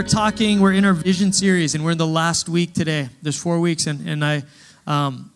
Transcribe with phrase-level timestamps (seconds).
[0.00, 3.06] are talking, we're in our vision series, and we're in the last week today.
[3.20, 4.42] There's four weeks, and, and I,
[4.86, 5.30] um,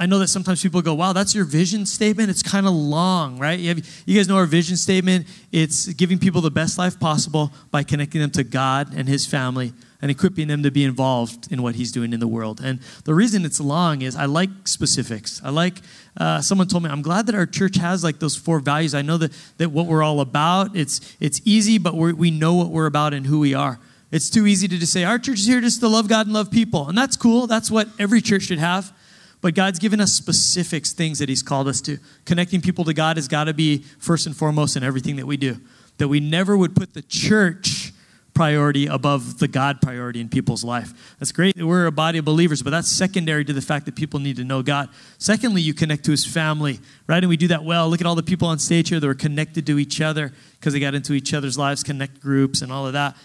[0.00, 2.30] I know that sometimes people go, wow, that's your vision statement?
[2.30, 3.58] It's kind of long, right?
[3.58, 5.26] You, have, you, guys know our vision statement.
[5.52, 9.74] It's giving people the best life possible by connecting them to God and His family
[10.00, 12.62] and equipping them to be involved in what He's doing in the world.
[12.64, 15.42] And the reason it's long is I like specifics.
[15.44, 15.82] I like,
[16.16, 18.94] uh, someone told me, I'm glad that our church has like those four values.
[18.94, 22.54] I know that, that what we're all about, it's, it's easy, but we we know
[22.54, 23.78] what we're about and who we are.
[24.10, 26.34] It's too easy to just say, our church is here just to love God and
[26.34, 26.88] love people.
[26.88, 27.46] And that's cool.
[27.46, 28.92] That's what every church should have.
[29.40, 31.98] But God's given us specifics, things that He's called us to.
[32.24, 35.36] Connecting people to God has got to be first and foremost in everything that we
[35.36, 35.58] do.
[35.98, 37.92] That we never would put the church
[38.34, 41.16] priority above the God priority in people's life.
[41.18, 43.96] That's great that we're a body of believers, but that's secondary to the fact that
[43.96, 44.88] people need to know God.
[45.18, 47.18] Secondly, you connect to His family, right?
[47.18, 47.88] And we do that well.
[47.88, 50.72] Look at all the people on stage here that are connected to each other because
[50.72, 53.16] they got into each other's lives, connect groups, and all of that.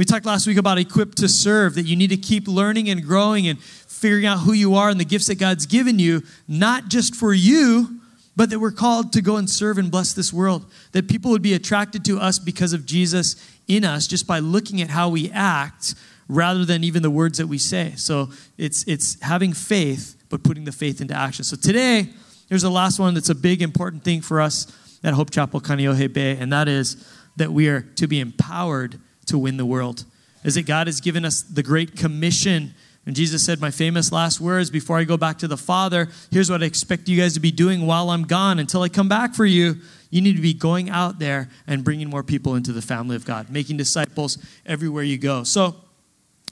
[0.00, 3.04] We talked last week about equipped to serve, that you need to keep learning and
[3.04, 6.88] growing and figuring out who you are and the gifts that God's given you, not
[6.88, 8.00] just for you,
[8.34, 10.64] but that we're called to go and serve and bless this world.
[10.92, 14.80] That people would be attracted to us because of Jesus in us just by looking
[14.80, 15.94] at how we act
[16.28, 17.92] rather than even the words that we say.
[17.96, 21.44] So it's, it's having faith, but putting the faith into action.
[21.44, 22.08] So today,
[22.48, 24.66] there's the last one that's a big, important thing for us
[25.04, 27.06] at Hope Chapel Kaneohe Bay, and that is
[27.36, 28.98] that we are to be empowered
[29.30, 30.04] to win the world.
[30.44, 32.74] Is that God has given us the Great Commission
[33.06, 36.50] and Jesus said, My famous last words before I go back to the Father, here's
[36.50, 39.34] what I expect you guys to be doing while I'm gone until I come back
[39.34, 39.76] for you.
[40.10, 43.24] You need to be going out there and bringing more people into the family of
[43.24, 45.44] God, making disciples everywhere you go.
[45.44, 45.76] So,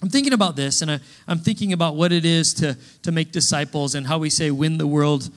[0.01, 3.33] I'm thinking about this, and I, am thinking about what it is to, to make
[3.33, 5.29] disciples and how we say win the world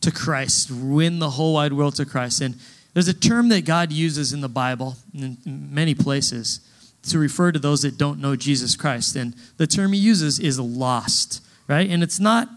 [0.00, 2.40] to Christ, win the whole wide world to Christ.
[2.40, 2.56] And
[2.96, 6.60] there's a term that God uses in the Bible in many places
[7.02, 9.16] to refer to those that don't know Jesus Christ.
[9.16, 11.90] And the term he uses is lost, right?
[11.90, 12.48] And it's not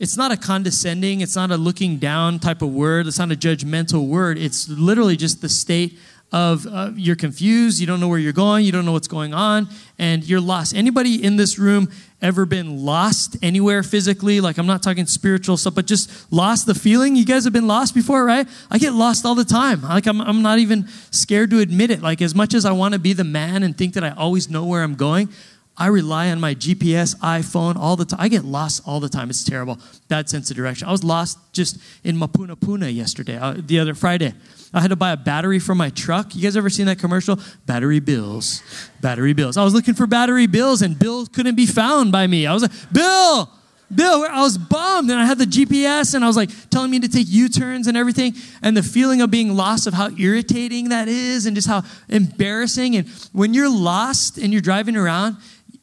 [0.00, 3.36] it's not a condescending, it's not a looking down type of word, it's not a
[3.36, 4.38] judgmental word.
[4.38, 6.00] It's literally just the state
[6.34, 9.32] of uh, you're confused, you don't know where you're going, you don't know what's going
[9.32, 9.68] on,
[10.00, 10.74] and you're lost.
[10.74, 11.88] Anybody in this room
[12.20, 14.40] ever been lost anywhere physically?
[14.40, 17.14] Like, I'm not talking spiritual stuff, but just lost the feeling?
[17.14, 18.48] You guys have been lost before, right?
[18.68, 19.82] I get lost all the time.
[19.82, 22.02] Like, I'm, I'm not even scared to admit it.
[22.02, 24.50] Like, as much as I want to be the man and think that I always
[24.50, 25.28] know where I'm going,
[25.76, 28.20] I rely on my GPS, iPhone all the time.
[28.20, 29.28] I get lost all the time.
[29.28, 29.78] It's terrible.
[30.08, 30.86] Bad sense of direction.
[30.86, 34.34] I was lost just in Mapunapuna yesterday, uh, the other Friday.
[34.72, 36.34] I had to buy a battery for my truck.
[36.34, 37.38] You guys ever seen that commercial?
[37.66, 38.62] Battery Bill's.
[39.00, 39.56] Battery Bill's.
[39.56, 42.46] I was looking for Battery Bill's and bills couldn't be found by me.
[42.46, 43.50] I was like, Bill,
[43.94, 45.10] Bill, I was bummed.
[45.10, 47.86] And I had the GPS and I was like telling me to take U turns
[47.86, 48.34] and everything.
[48.62, 52.96] And the feeling of being lost, of how irritating that is and just how embarrassing.
[52.96, 55.36] And when you're lost and you're driving around,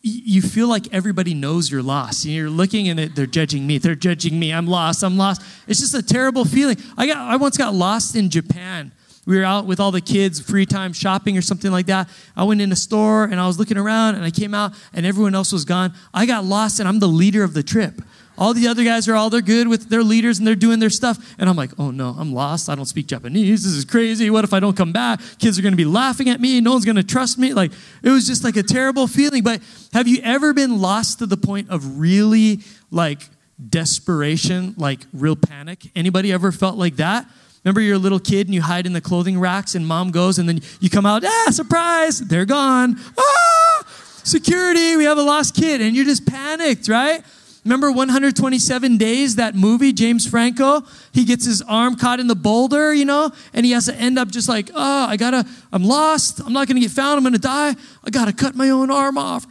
[0.03, 2.25] you feel like everybody knows you're lost.
[2.25, 3.77] You're looking and they're judging me.
[3.77, 4.51] They're judging me.
[4.51, 5.03] I'm lost.
[5.03, 5.41] I'm lost.
[5.67, 6.77] It's just a terrible feeling.
[6.97, 8.91] I got I once got lost in Japan.
[9.25, 12.09] We were out with all the kids, free time shopping or something like that.
[12.35, 15.05] I went in a store and I was looking around and I came out and
[15.05, 15.93] everyone else was gone.
[16.13, 18.01] I got lost and I'm the leader of the trip.
[18.37, 20.89] All the other guys are all they're good with their leaders and they're doing their
[20.89, 21.35] stuff.
[21.37, 22.69] And I'm like, oh no, I'm lost.
[22.69, 23.63] I don't speak Japanese.
[23.63, 24.29] This is crazy.
[24.29, 25.19] What if I don't come back?
[25.37, 26.59] Kids are going to be laughing at me.
[26.61, 27.53] No one's going to trust me.
[27.53, 27.71] Like,
[28.03, 29.43] it was just like a terrible feeling.
[29.43, 29.61] But
[29.93, 33.21] have you ever been lost to the point of really like
[33.69, 35.91] desperation, like real panic?
[35.95, 37.27] Anybody ever felt like that?
[37.63, 40.39] Remember you're a little kid and you hide in the clothing racks and mom goes
[40.39, 42.99] and then you come out, ah, surprise, they're gone.
[43.19, 43.85] Ah,
[44.23, 45.79] security, we have a lost kid.
[45.79, 47.23] And you're just panicked, right?
[47.63, 50.81] Remember 127 Days, that movie, James Franco?
[51.11, 54.17] He gets his arm caught in the boulder, you know, and he has to end
[54.17, 56.41] up just like, oh, I gotta, I'm lost.
[56.43, 57.17] I'm not gonna get found.
[57.17, 57.75] I'm gonna die.
[58.03, 59.45] I gotta cut my own arm off.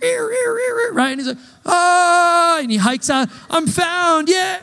[0.93, 1.11] Right?
[1.13, 3.29] And he's like, oh, and he hikes out.
[3.49, 4.29] I'm found.
[4.29, 4.61] Yeah.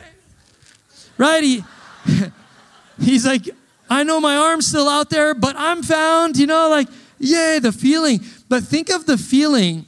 [1.16, 1.42] Right?
[1.42, 1.64] He,
[3.00, 3.48] he's like,
[3.88, 6.88] I know my arm's still out there, but I'm found, you know, like,
[7.18, 8.20] yay, the feeling.
[8.50, 9.86] But think of the feeling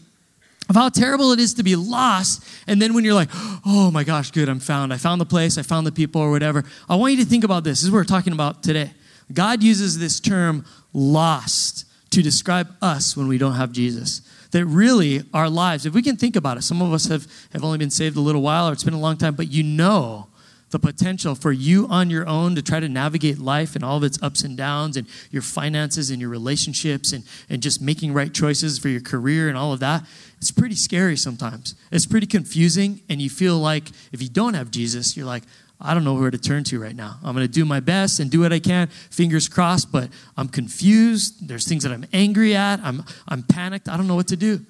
[0.71, 2.45] of how terrible it is to be lost.
[2.69, 3.29] And then when you're like,
[3.67, 4.93] oh my gosh, good, I'm found.
[4.93, 6.65] I found the place, I found the people, or whatever.
[6.89, 7.81] I want you to think about this.
[7.81, 8.93] This is what we're talking about today.
[9.33, 14.23] God uses this term lost to describe us when we don't have Jesus.
[14.53, 17.65] That really our lives, if we can think about it, some of us have, have
[17.65, 20.29] only been saved a little while or it's been a long time, but you know
[20.71, 24.05] the potential for you on your own to try to navigate life and all of
[24.05, 28.33] its ups and downs and your finances and your relationships and, and just making right
[28.33, 30.05] choices for your career and all of that,
[30.41, 31.75] it's pretty scary sometimes.
[31.93, 35.43] It's pretty confusing, and you feel like if you don't have Jesus, you're like,
[35.81, 37.17] I don't know where to turn to right now.
[37.23, 40.49] I'm going to do my best and do what I can, fingers crossed, but I'm
[40.49, 41.49] confused.
[41.49, 42.81] There's things that I'm angry at.
[42.81, 43.89] I'm, I'm panicked.
[43.89, 44.65] I don't know what to do.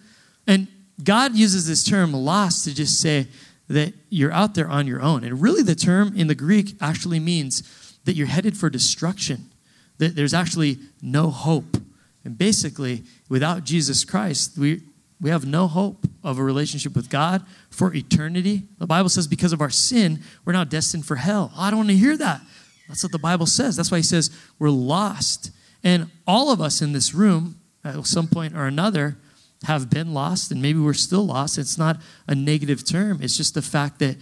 [0.46, 0.68] And
[1.02, 3.26] God uses this term lost to just say
[3.68, 5.24] that you're out there on your own.
[5.24, 9.50] And really, the term in the Greek actually means that you're headed for destruction,
[9.98, 11.76] that there's actually no hope.
[12.24, 14.82] And basically, without Jesus Christ, we,
[15.20, 18.62] we have no hope of a relationship with God for eternity.
[18.78, 21.52] The Bible says because of our sin, we're now destined for hell.
[21.56, 22.40] I don't want to hear that.
[22.88, 23.76] That's what the Bible says.
[23.76, 25.50] That's why he says we're lost.
[25.84, 29.16] And all of us in this room, at some point or another,
[29.64, 31.58] have been lost, and maybe we're still lost.
[31.58, 34.16] It's not a negative term, it's just the fact that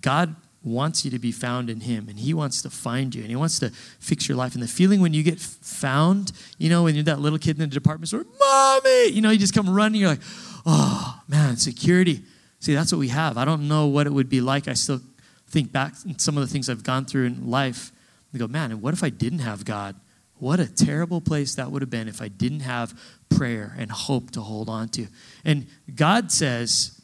[0.00, 3.30] God wants you to be found in Him, and He wants to find you, and
[3.30, 4.54] He wants to fix your life.
[4.54, 7.60] And the feeling when you get found, you know, when you're that little kid in
[7.60, 10.22] the department store, Mommy, you know, you just come running, you're like,
[10.64, 12.22] oh, man, security.
[12.60, 13.36] See, that's what we have.
[13.36, 14.68] I don't know what it would be like.
[14.68, 15.00] I still
[15.48, 17.92] think back some of the things I've gone through in life.
[18.32, 19.96] I go, man, and what if I didn't have God?
[20.38, 22.98] What a terrible place that would have been if I didn't have
[23.28, 25.06] prayer and hope to hold on to.
[25.44, 27.01] And God says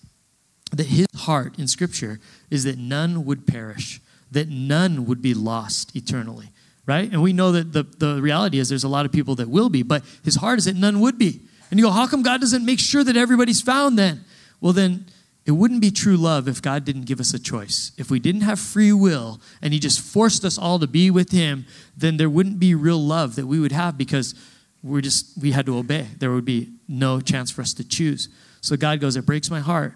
[0.72, 2.20] that his heart in Scripture
[2.50, 4.00] is that none would perish,
[4.30, 6.50] that none would be lost eternally,
[6.86, 7.10] right?
[7.10, 9.68] And we know that the, the reality is there's a lot of people that will
[9.68, 11.40] be, but his heart is that none would be.
[11.70, 14.24] And you go, how come God doesn't make sure that everybody's found then?
[14.60, 15.06] Well, then
[15.48, 17.92] it wouldn't be true love if God didn't give us a choice.
[17.96, 21.30] If we didn't have free will and He just forced us all to be with
[21.30, 21.64] Him,
[21.96, 24.34] then there wouldn't be real love that we would have because
[24.82, 26.06] we're just we had to obey.
[26.18, 28.28] There would be no chance for us to choose.
[28.60, 29.94] So God goes, It breaks my heart,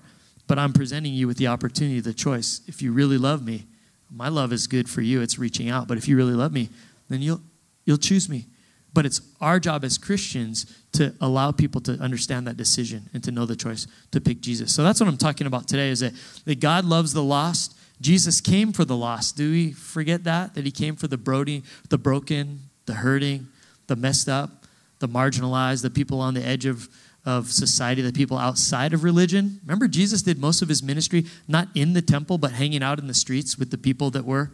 [0.52, 2.60] but I'm presenting you with the opportunity, the choice.
[2.66, 3.64] If you really love me,
[4.10, 5.22] my love is good for you.
[5.22, 5.88] It's reaching out.
[5.88, 6.68] But if you really love me,
[7.08, 7.40] then you'll
[7.86, 8.44] you'll choose me.
[8.92, 13.30] But it's our job as Christians to allow people to understand that decision and to
[13.30, 14.74] know the choice to pick Jesus.
[14.74, 16.12] So that's what I'm talking about today is that,
[16.44, 17.74] that God loves the lost.
[18.02, 19.38] Jesus came for the lost.
[19.38, 20.54] Do we forget that?
[20.54, 23.46] That he came for the brody, the broken, the hurting,
[23.86, 24.66] the messed up,
[24.98, 26.90] the marginalized, the people on the edge of,
[27.24, 29.60] of society, the people outside of religion.
[29.64, 33.06] Remember, Jesus did most of his ministry not in the temple, but hanging out in
[33.06, 34.50] the streets with the people that were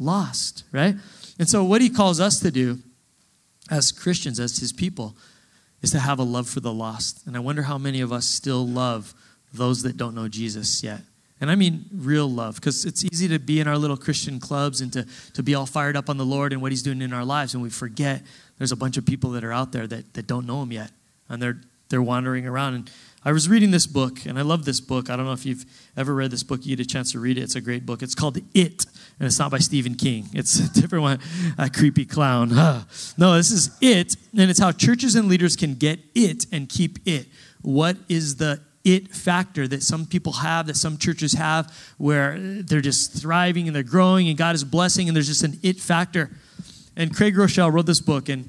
[0.00, 0.96] lost, right?
[1.38, 2.80] And so, what he calls us to do
[3.70, 5.16] as Christians, as his people,
[5.82, 7.26] is to have a love for the lost.
[7.26, 9.14] And I wonder how many of us still love
[9.52, 11.00] those that don't know Jesus yet.
[11.40, 14.80] And I mean real love, because it's easy to be in our little Christian clubs
[14.80, 17.12] and to, to be all fired up on the Lord and what He's doing in
[17.12, 18.22] our lives, and we forget
[18.58, 20.90] there's a bunch of people that are out there that, that don't know Him yet.
[21.28, 22.74] And they're, they're wandering around.
[22.74, 22.90] And
[23.24, 25.10] I was reading this book, and I love this book.
[25.10, 26.64] I don't know if you've ever read this book.
[26.64, 27.42] You get a chance to read it.
[27.42, 28.02] It's a great book.
[28.02, 28.86] It's called It,
[29.18, 30.28] and it's not by Stephen King.
[30.32, 31.18] It's a different one,
[31.58, 32.50] a creepy clown.
[33.18, 36.98] No, this is It, and it's how churches and leaders can get it and keep
[37.06, 37.26] it.
[37.62, 42.80] What is the it factor that some people have, that some churches have, where they're
[42.80, 46.30] just thriving and they're growing and God is blessing, and there's just an it factor.
[46.96, 48.48] And Craig Groeschel wrote this book, and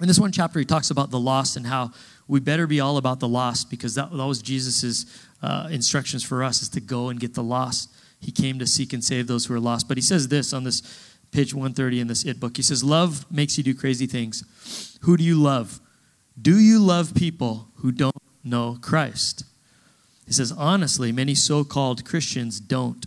[0.00, 1.92] in this one chapter, he talks about the lost and how
[2.28, 5.06] we better be all about the lost because that, that was Jesus'
[5.42, 7.94] uh, instructions for us is to go and get the lost.
[8.20, 9.88] He came to seek and save those who are lost.
[9.88, 10.82] But he says this on this
[11.30, 12.56] page 130 in this it book.
[12.56, 14.98] He says, Love makes you do crazy things.
[15.02, 15.80] Who do you love?
[16.40, 19.44] Do you love people who don't know Christ?
[20.26, 23.06] He says, honestly, many so called Christians don't.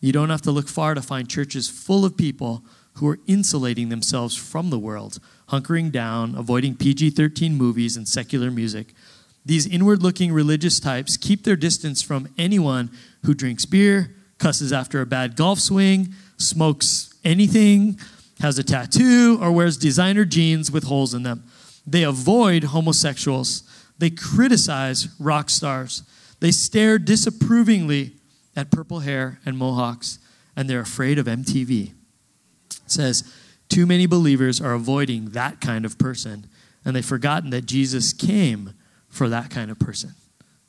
[0.00, 2.64] You don't have to look far to find churches full of people
[3.00, 8.50] who are insulating themselves from the world, hunkering down, avoiding PG 13 movies and secular
[8.50, 8.94] music.
[9.44, 12.90] These inward looking religious types keep their distance from anyone
[13.24, 17.98] who drinks beer, cusses after a bad golf swing, smokes anything,
[18.40, 21.42] has a tattoo, or wears designer jeans with holes in them.
[21.86, 23.62] They avoid homosexuals.
[23.98, 26.02] They criticize rock stars.
[26.40, 28.12] They stare disapprovingly
[28.54, 30.18] at purple hair and mohawks,
[30.54, 31.92] and they're afraid of MTV.
[32.90, 33.24] Says,
[33.68, 36.46] too many believers are avoiding that kind of person,
[36.84, 38.74] and they've forgotten that Jesus came
[39.08, 40.12] for that kind of person.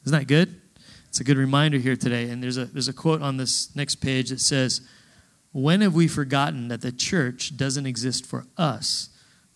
[0.05, 0.61] Isn't that good?
[1.09, 2.29] It's a good reminder here today.
[2.29, 4.81] And there's a, there's a quote on this next page that says,
[5.51, 9.09] When have we forgotten that the church doesn't exist for us?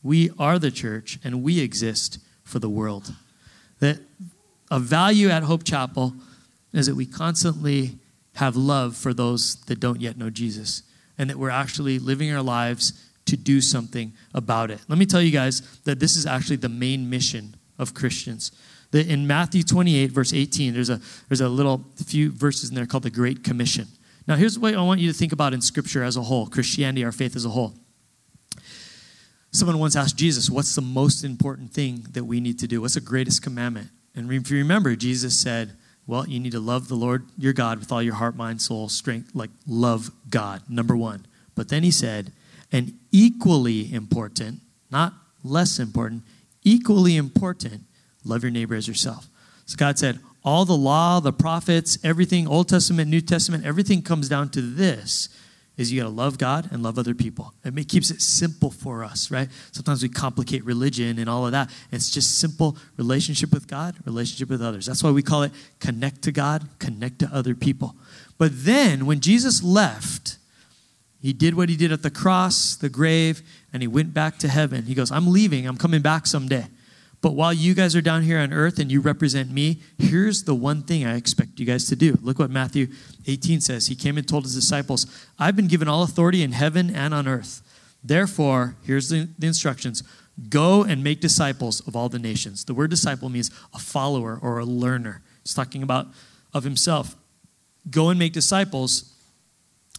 [0.03, 3.13] We are the church, and we exist for the world.
[3.79, 3.99] That
[4.69, 6.13] a value at Hope Chapel
[6.73, 7.99] is that we constantly
[8.35, 10.83] have love for those that don't yet know Jesus,
[11.17, 12.93] and that we're actually living our lives
[13.25, 14.79] to do something about it.
[14.87, 18.51] Let me tell you guys that this is actually the main mission of Christians.
[18.91, 22.85] That in Matthew 28, verse 18, there's a, there's a little few verses in there
[22.85, 23.87] called the Great Commission.
[24.27, 27.03] Now, here's what I want you to think about in Scripture as a whole Christianity,
[27.03, 27.73] our faith as a whole.
[29.51, 32.81] Someone once asked Jesus, What's the most important thing that we need to do?
[32.81, 33.89] What's the greatest commandment?
[34.15, 35.77] And if you remember, Jesus said,
[36.07, 38.89] Well, you need to love the Lord your God with all your heart, mind, soul,
[38.89, 41.25] strength, like love God, number one.
[41.55, 42.31] But then he said,
[42.71, 44.59] and equally important,
[44.91, 46.23] not less important,
[46.63, 47.83] equally important,
[48.23, 49.27] love your neighbor as yourself.
[49.65, 54.29] So God said, all the law, the prophets, everything, Old Testament, New Testament, everything comes
[54.29, 55.29] down to this
[55.77, 57.53] is you got to love God and love other people.
[57.63, 59.49] And it keeps it simple for us, right?
[59.71, 61.69] Sometimes we complicate religion and all of that.
[61.91, 64.85] It's just simple relationship with God, relationship with others.
[64.85, 67.95] That's why we call it connect to God, connect to other people.
[68.37, 70.37] But then when Jesus left,
[71.21, 73.41] he did what he did at the cross, the grave,
[73.73, 74.83] and he went back to heaven.
[74.83, 76.67] He goes, I'm leaving, I'm coming back someday.
[77.25, 80.53] But while you guys are down here on earth and you represent me, here's the
[80.53, 82.19] one thing I expect you guys to do.
[82.21, 82.89] Look what Matthew
[83.25, 83.87] 18 says.
[83.87, 85.07] He came and told his disciples,
[85.39, 87.63] I've been given all authority in heaven and on earth.
[88.03, 90.03] Therefore, here's the, the instructions
[90.49, 92.63] go and make disciples of all the nations.
[92.63, 95.23] The word disciple means a follower or a learner.
[95.41, 96.05] He's talking about
[96.53, 97.15] of himself.
[97.89, 99.15] Go and make disciples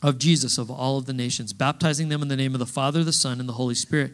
[0.01, 3.03] of Jesus of all of the nations, baptizing them in the name of the Father,
[3.03, 4.13] the Son, and the Holy Spirit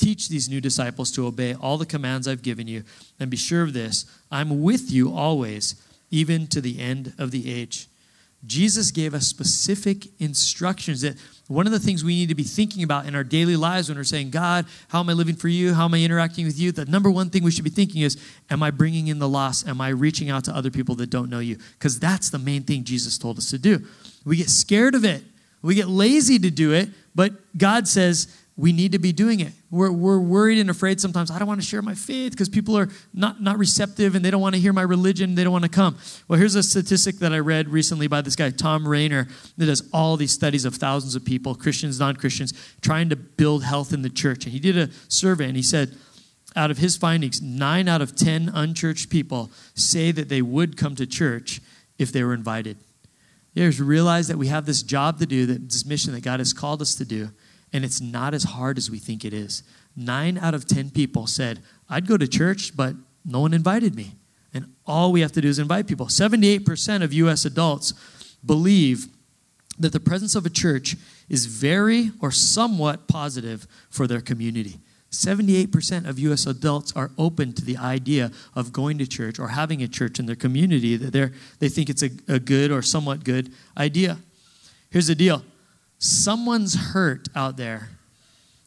[0.00, 2.84] Teach these new disciples to obey all the commands I've given you,
[3.18, 5.74] and be sure of this I'm with you always,
[6.10, 7.86] even to the end of the age.
[8.46, 11.16] Jesus gave us specific instructions that
[11.48, 13.98] one of the things we need to be thinking about in our daily lives when
[13.98, 15.74] we're saying, God, how am I living for you?
[15.74, 16.72] How am I interacting with you?
[16.72, 18.16] The number one thing we should be thinking is,
[18.48, 19.68] Am I bringing in the lost?
[19.68, 21.58] Am I reaching out to other people that don't know you?
[21.74, 23.84] Because that's the main thing Jesus told us to do.
[24.24, 25.22] We get scared of it,
[25.60, 29.52] we get lazy to do it, but God says, we need to be doing it.
[29.70, 31.30] We're, we're worried and afraid sometimes.
[31.30, 34.30] I don't want to share my faith because people are not, not receptive and they
[34.30, 35.34] don't want to hear my religion.
[35.34, 35.96] They don't want to come.
[36.28, 39.88] Well, here's a statistic that I read recently by this guy, Thom Rainer, that does
[39.94, 42.52] all these studies of thousands of people, Christians, non Christians,
[42.82, 44.44] trying to build health in the church.
[44.44, 45.96] And he did a survey and he said,
[46.54, 50.96] out of his findings, nine out of 10 unchurched people say that they would come
[50.96, 51.62] to church
[51.98, 52.76] if they were invited.
[53.56, 56.52] Guys realize that we have this job to do, that this mission that God has
[56.52, 57.30] called us to do
[57.72, 59.62] and it's not as hard as we think it is.
[59.96, 64.14] Nine out of 10 people said, I'd go to church, but no one invited me.
[64.52, 66.06] And all we have to do is invite people.
[66.06, 67.44] 78% of U.S.
[67.44, 67.94] adults
[68.44, 69.06] believe
[69.78, 70.96] that the presence of a church
[71.28, 74.80] is very or somewhat positive for their community.
[75.10, 76.46] 78% of U.S.
[76.46, 80.26] adults are open to the idea of going to church or having a church in
[80.26, 84.18] their community that they they think it's a, a good or somewhat good idea.
[84.90, 85.42] Here's the deal
[86.00, 87.90] someone's hurt out there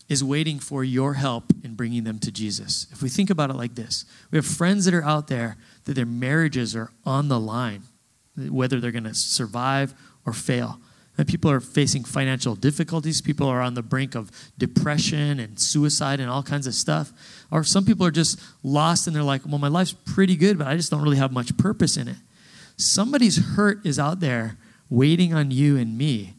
[0.07, 2.87] is waiting for your help in bringing them to Jesus.
[2.91, 5.95] If we think about it like this, we have friends that are out there that
[5.95, 7.83] their marriages are on the line,
[8.37, 9.93] whether they're going to survive
[10.25, 10.79] or fail.
[11.17, 13.21] And people are facing financial difficulties.
[13.21, 17.11] People are on the brink of depression and suicide and all kinds of stuff.
[17.51, 20.67] Or some people are just lost and they're like, well, my life's pretty good, but
[20.67, 22.17] I just don't really have much purpose in it.
[22.77, 24.57] Somebody's hurt is out there
[24.89, 26.33] waiting on you and me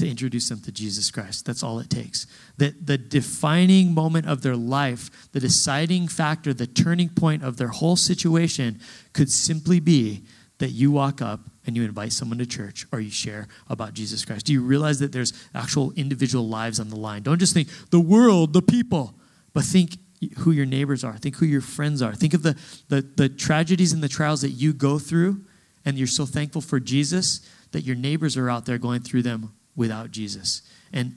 [0.00, 1.46] to introduce them to Jesus Christ.
[1.46, 2.26] That's all it takes.
[2.56, 7.68] That the defining moment of their life, the deciding factor, the turning point of their
[7.68, 8.80] whole situation
[9.12, 10.24] could simply be
[10.58, 14.24] that you walk up and you invite someone to church or you share about Jesus
[14.24, 14.46] Christ.
[14.46, 17.22] Do you realize that there's actual individual lives on the line?
[17.22, 19.14] Don't just think the world, the people,
[19.52, 19.96] but think
[20.38, 21.16] who your neighbors are.
[21.16, 22.14] Think who your friends are.
[22.14, 25.42] Think of the, the, the tragedies and the trials that you go through,
[25.84, 27.40] and you're so thankful for Jesus
[27.72, 30.60] that your neighbors are out there going through them without Jesus.
[30.92, 31.16] And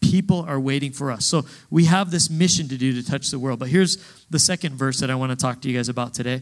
[0.00, 1.26] people are waiting for us.
[1.26, 3.58] So we have this mission to do to touch the world.
[3.58, 3.98] But here's
[4.30, 6.40] the second verse that I want to talk to you guys about today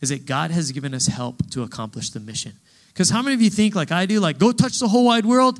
[0.00, 2.52] is that God has given us help to accomplish the mission.
[2.88, 5.26] Because how many of you think like I do, like go touch the whole wide
[5.26, 5.58] world?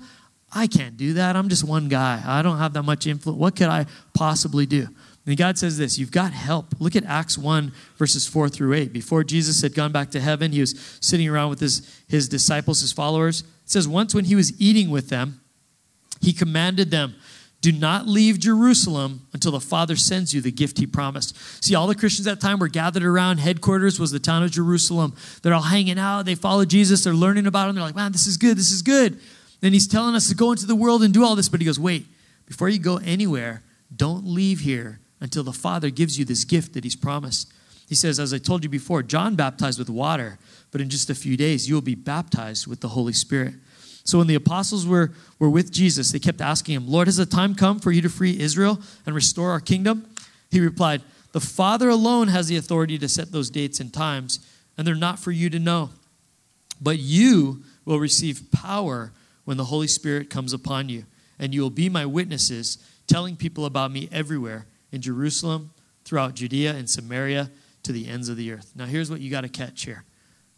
[0.55, 1.35] I can't do that.
[1.35, 2.23] I'm just one guy.
[2.25, 3.41] I don't have that much influence.
[3.41, 4.87] What could I possibly do?
[5.27, 6.75] And God says this you've got help.
[6.79, 8.93] Look at Acts 1, verses 4 through 8.
[8.93, 12.81] Before Jesus had gone back to heaven, he was sitting around with his, his disciples,
[12.81, 13.41] his followers.
[13.41, 15.41] It says, Once when he was eating with them,
[16.21, 17.15] he commanded them,
[17.61, 21.37] Do not leave Jerusalem until the Father sends you the gift he promised.
[21.63, 23.39] See, all the Christians at that time were gathered around.
[23.39, 25.15] Headquarters was the town of Jerusalem.
[25.43, 26.25] They're all hanging out.
[26.25, 27.05] They follow Jesus.
[27.05, 27.75] They're learning about him.
[27.75, 28.57] They're like, Man, this is good.
[28.57, 29.21] This is good.
[29.61, 31.51] Then he's telling us to go into the world and do all this.
[31.51, 32.07] But he goes, Wait,
[32.47, 33.63] before you go anywhere,
[33.95, 37.53] don't leave here until the Father gives you this gift that He's promised.
[37.89, 40.39] He says, As I told you before, John baptized with water,
[40.71, 43.55] but in just a few days you will be baptized with the Holy Spirit.
[44.05, 47.27] So when the apostles were, were with Jesus, they kept asking him, Lord, has the
[47.27, 50.07] time come for you to free Israel and restore our kingdom?
[50.51, 54.41] He replied, The Father alone has the authority to set those dates and times,
[54.79, 55.91] and they're not for you to know.
[56.81, 59.13] But you will receive power
[59.45, 61.05] when the Holy Spirit comes upon you,
[61.39, 65.73] and you will be my witnesses, telling people about me everywhere in Jerusalem,
[66.05, 67.51] throughout Judea and Samaria,
[67.83, 68.73] to the ends of the earth.
[68.75, 70.05] Now, here's what you got to catch here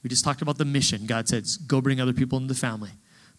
[0.02, 1.06] We just talked about the mission.
[1.06, 2.90] God says, go bring other people into the family.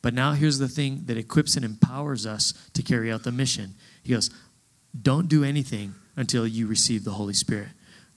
[0.01, 3.75] But now here's the thing that equips and empowers us to carry out the mission.
[4.03, 4.29] He goes,
[5.01, 7.69] don't do anything until you receive the Holy Spirit.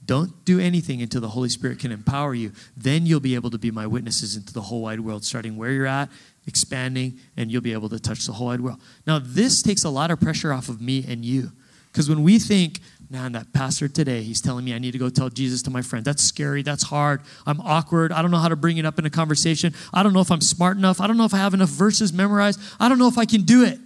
[0.05, 2.53] Don't do anything until the Holy Spirit can empower you.
[2.77, 5.73] Then you'll be able to be my witnesses into the whole wide world, starting where
[5.73, 6.09] you're at,
[6.47, 8.81] expanding, and you'll be able to touch the whole wide world.
[9.07, 11.51] Now, this takes a lot of pressure off of me and you.
[11.97, 15.09] Because when we think, man, that pastor today, he's telling me I need to go
[15.09, 16.05] tell Jesus to my friend.
[16.05, 16.61] That's scary.
[16.63, 17.23] That's hard.
[17.47, 18.13] I'm awkward.
[18.13, 19.73] I don't know how to bring it up in a conversation.
[19.95, 21.01] I don't know if I'm smart enough.
[21.01, 22.61] I don't know if I have enough verses memorized.
[22.79, 23.79] I don't know if I can do it.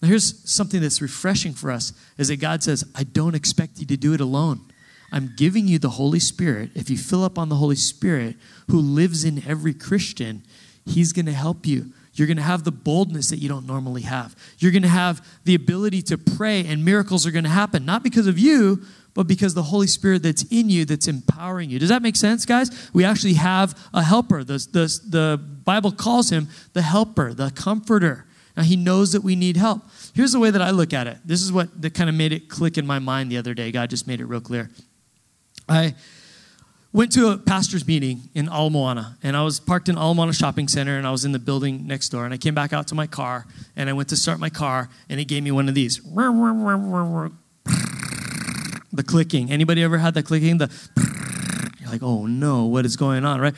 [0.00, 3.86] Now, here's something that's refreshing for us is that God says, I don't expect you
[3.86, 4.60] to do it alone.
[5.10, 6.70] I'm giving you the Holy Spirit.
[6.76, 8.36] If you fill up on the Holy Spirit
[8.70, 10.44] who lives in every Christian,
[10.86, 11.92] He's going to help you.
[12.18, 14.34] You're going to have the boldness that you don't normally have.
[14.58, 18.02] You're going to have the ability to pray, and miracles are going to happen, not
[18.02, 18.82] because of you,
[19.14, 21.78] but because the Holy Spirit that's in you that's empowering you.
[21.78, 22.90] Does that make sense, guys?
[22.92, 24.44] We actually have a helper.
[24.44, 28.26] The, the, the Bible calls him the helper, the comforter.
[28.56, 29.82] Now, he knows that we need help.
[30.14, 31.18] Here's the way that I look at it.
[31.24, 33.70] This is what that kind of made it click in my mind the other day.
[33.70, 34.70] God just made it real clear.
[35.68, 35.94] I
[36.92, 40.32] went to a pastor's meeting in Ala Moana, and I was parked in Ala Moana
[40.32, 42.86] Shopping Center, and I was in the building next door, and I came back out
[42.88, 45.68] to my car, and I went to start my car, and it gave me one
[45.68, 46.00] of these.
[48.90, 49.52] The clicking.
[49.52, 50.56] Anybody ever had that clicking?
[50.58, 50.68] The
[51.88, 53.54] you're like, oh no, what is going on, right?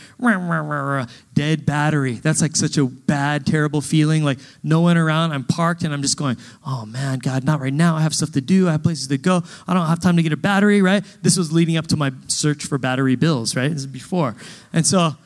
[1.35, 2.15] Dead battery.
[2.15, 4.25] That's like such a bad, terrible feeling.
[4.25, 5.33] Like no one around.
[5.33, 7.97] I'm parked and I'm just going, oh man, God, not right now.
[7.97, 8.69] I have stuff to do.
[8.69, 9.43] I have places to go.
[9.67, 11.05] I don't have time to get a battery, right?
[11.23, 13.69] This was leading up to my search for Battery Bill's, right?
[13.69, 14.35] This is before.
[14.73, 15.17] And so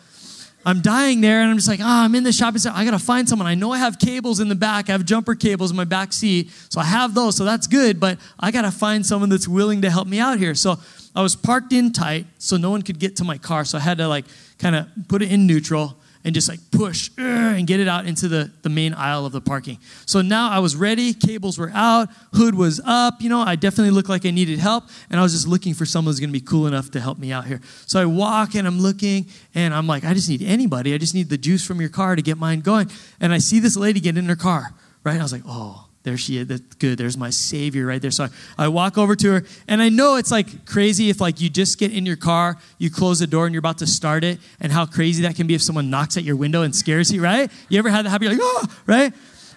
[0.67, 2.77] I'm dying there, and I'm just like, ah, oh, I'm in the shopping center.
[2.77, 3.47] I gotta find someone.
[3.47, 4.89] I know I have cables in the back.
[4.89, 8.01] I have jumper cables in my back seat, so I have those, so that's good.
[8.01, 10.55] But I gotta find someone that's willing to help me out here.
[10.55, 10.79] So
[11.15, 13.65] I was parked in tight so no one could get to my car.
[13.65, 14.25] So I had to like
[14.59, 18.07] kind of put it in neutral and just like push uh, and get it out
[18.07, 19.79] into the, the main aisle of the parking.
[20.07, 23.91] So now I was ready, cables were out, hood was up, you know, I definitely
[23.91, 26.41] looked like I needed help, and I was just looking for someone who's gonna be
[26.41, 27.61] cool enough to help me out here.
[27.87, 31.15] So I walk and I'm looking, and I'm like, I just need anybody, I just
[31.15, 32.91] need the juice from your car to get mine going.
[33.21, 34.73] And I see this lady get in her car,
[35.05, 35.21] right?
[35.21, 36.47] I was like, oh, there she is.
[36.47, 36.99] That's good.
[36.99, 38.11] There's my savior right there.
[38.11, 41.41] So I, I, walk over to her, and I know it's like crazy if like
[41.41, 44.23] you just get in your car, you close the door, and you're about to start
[44.23, 47.11] it, and how crazy that can be if someone knocks at your window and scares
[47.11, 47.51] you, right?
[47.71, 48.29] You ever had that happen?
[48.29, 49.13] You're like, oh, right?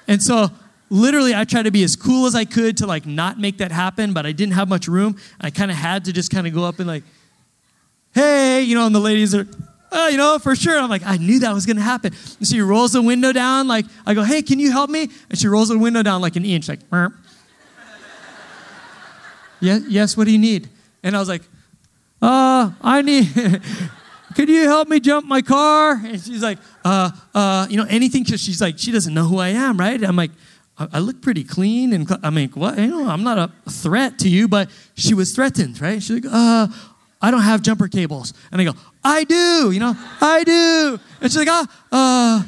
[0.07, 0.49] And so
[0.89, 3.73] literally I tried to be as cool as I could to like not make that
[3.73, 5.17] happen, but I didn't have much room.
[5.41, 7.03] I kind of had to just kind of go up and like,
[8.13, 9.45] hey, you know, and the ladies are
[9.91, 10.77] uh, you know, for sure.
[10.77, 12.13] I'm like, I knew that was going to happen.
[12.39, 13.67] And she rolls the window down.
[13.67, 15.09] Like, I go, hey, can you help me?
[15.29, 16.81] And she rolls the window down like an inch, like,
[19.59, 20.69] yes, yes, what do you need?
[21.03, 21.43] And I was like,
[22.21, 23.29] uh, I need,
[24.35, 25.93] could you help me jump my car?
[25.93, 29.37] And she's like, uh, uh, you know, anything, because she's like, she doesn't know who
[29.37, 30.03] I am, right?
[30.03, 30.31] I'm like,
[30.77, 31.93] I, I look pretty clean.
[31.93, 32.77] And I mean, what?
[32.77, 36.01] You know, I'm not a threat to you, but she was threatened, right?
[36.01, 36.67] She's like, uh,
[37.21, 38.33] I don't have jumper cables.
[38.51, 40.99] And I go, I do, you know, I do.
[41.21, 42.45] And she's like, ah,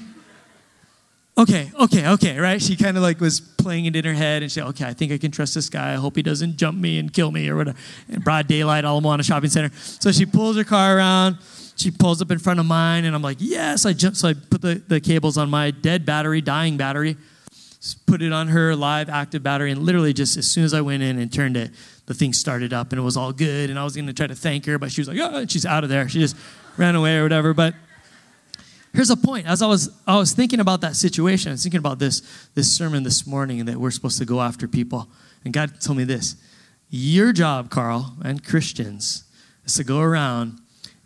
[1.37, 2.61] uh, okay, okay, okay, right?
[2.61, 5.11] She kind of like was playing it in her head and she okay, I think
[5.11, 5.93] I can trust this guy.
[5.93, 7.77] I hope he doesn't jump me and kill me or whatever.
[8.09, 9.71] In broad daylight, all Ala Moana shopping center.
[9.75, 11.37] So she pulls her car around.
[11.75, 14.17] She pulls up in front of mine and I'm like, yes, I jump.
[14.17, 17.15] So I put the, the cables on my dead battery, dying battery,
[18.05, 21.03] put it on her live active battery, and literally just as soon as I went
[21.03, 21.71] in and turned it,
[22.09, 23.69] the thing started up and it was all good.
[23.69, 25.63] And I was going to try to thank her, but she was like, oh, she's
[25.63, 26.09] out of there.
[26.09, 26.35] She just
[26.75, 27.53] ran away or whatever.
[27.53, 27.75] But
[28.93, 29.45] here's a point.
[29.45, 32.23] As I was, I was thinking about that situation, I was thinking about this,
[32.55, 35.07] this sermon this morning that we're supposed to go after people.
[35.45, 36.35] And God told me this
[36.89, 39.25] Your job, Carl, and Christians,
[39.63, 40.57] is to go around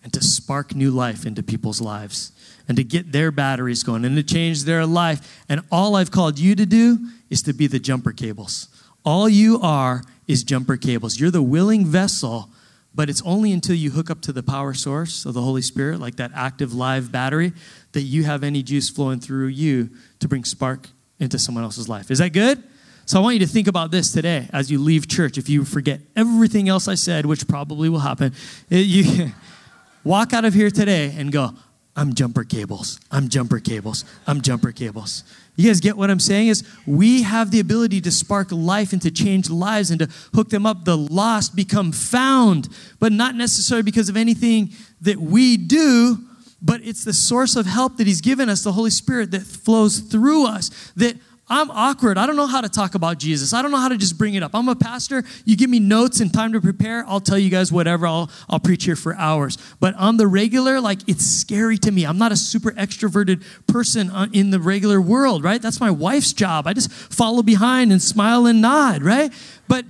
[0.06, 2.32] and to spark new life into people's lives
[2.70, 5.44] and to get their batteries going and to change their life.
[5.50, 8.70] And all I've called you to do is to be the jumper cables.
[9.04, 11.20] All you are is jumper cables.
[11.20, 12.50] You're the willing vessel,
[12.96, 16.00] but it's only until you hook up to the power source of the Holy Spirit,
[16.00, 17.54] like that active live battery,
[17.94, 22.12] that you have any juice flowing through you to bring spark into someone else's life.
[22.12, 22.62] Is that good?
[23.06, 25.38] So I want you to think about this today as you leave church.
[25.38, 28.34] If you forget everything else I said, which probably will happen,
[28.70, 29.32] you
[30.04, 31.54] walk out of here today and go,
[31.95, 32.99] I'm jumper cables.
[33.12, 34.03] I'm jumper cables.
[34.25, 35.23] I'm jumper cables.
[35.56, 36.47] You guys get what I'm saying?
[36.47, 40.49] Is we have the ability to spark life and to change lives and to hook
[40.49, 40.86] them up.
[40.86, 42.67] The lost become found,
[42.99, 46.17] but not necessarily because of anything that we do,
[46.62, 49.99] but it's the source of help that He's given us, the Holy Spirit that flows
[49.99, 50.69] through us.
[50.95, 51.17] That
[51.54, 52.18] I'm awkward.
[52.18, 53.54] I don't know how to talk about Jesus.
[53.54, 54.56] I don't know how to just bring it up.
[54.56, 55.24] I'm a pastor.
[55.46, 58.08] You give me notes and time to prepare, I'll tell you guys whatever.
[58.08, 59.60] I'll, I'll preach here for hours.
[59.80, 62.06] But on the regular, like, it's scary to me.
[62.06, 65.62] I'm not a super extroverted person uh, in the regular world, right?
[65.62, 66.66] That's my wife's job.
[66.66, 69.32] I just follow behind and smile and nod, right?
[69.68, 69.86] But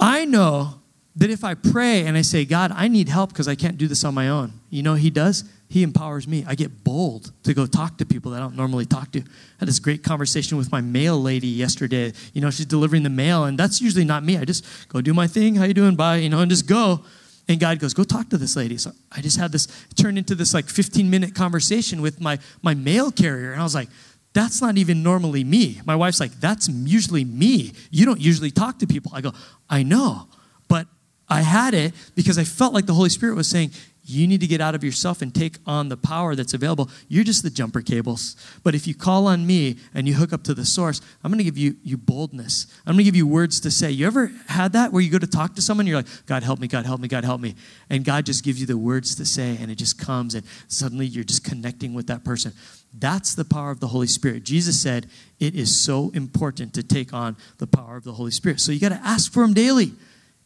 [0.00, 0.80] I know
[1.14, 3.86] that if I pray and I say, God, I need help because I can't do
[3.86, 5.44] this on my own, you know He does?
[5.74, 6.44] He empowers me.
[6.46, 9.18] I get bold to go talk to people that I don't normally talk to.
[9.18, 9.24] I
[9.58, 12.12] had this great conversation with my mail lady yesterday.
[12.32, 14.38] You know, she's delivering the mail, and that's usually not me.
[14.38, 15.56] I just go do my thing.
[15.56, 15.96] How you doing?
[15.96, 16.18] Bye.
[16.18, 17.02] You know, and just go.
[17.48, 18.78] And God goes, go talk to this lady.
[18.78, 22.74] So I just had this turn into this like 15 minute conversation with my my
[22.74, 23.88] mail carrier, and I was like,
[24.32, 25.80] that's not even normally me.
[25.84, 27.72] My wife's like, that's usually me.
[27.90, 29.10] You don't usually talk to people.
[29.12, 29.32] I go,
[29.68, 30.28] I know,
[30.68, 30.86] but
[31.28, 33.72] I had it because I felt like the Holy Spirit was saying,
[34.06, 36.90] you need to get out of yourself and take on the power that's available.
[37.08, 38.36] You're just the jumper cables.
[38.62, 41.38] But if you call on me and you hook up to the source, I'm going
[41.38, 42.66] to give you, you boldness.
[42.86, 43.90] I'm going to give you words to say.
[43.90, 46.60] You ever had that where you go to talk to someone, you're like, God help
[46.60, 47.54] me, God help me, God help me.
[47.88, 51.06] And God just gives you the words to say, and it just comes, and suddenly
[51.06, 52.52] you're just connecting with that person.
[52.96, 54.44] That's the power of the Holy Spirit.
[54.44, 55.06] Jesus said
[55.40, 58.60] it is so important to take on the power of the Holy Spirit.
[58.60, 59.92] So you got to ask for Him daily.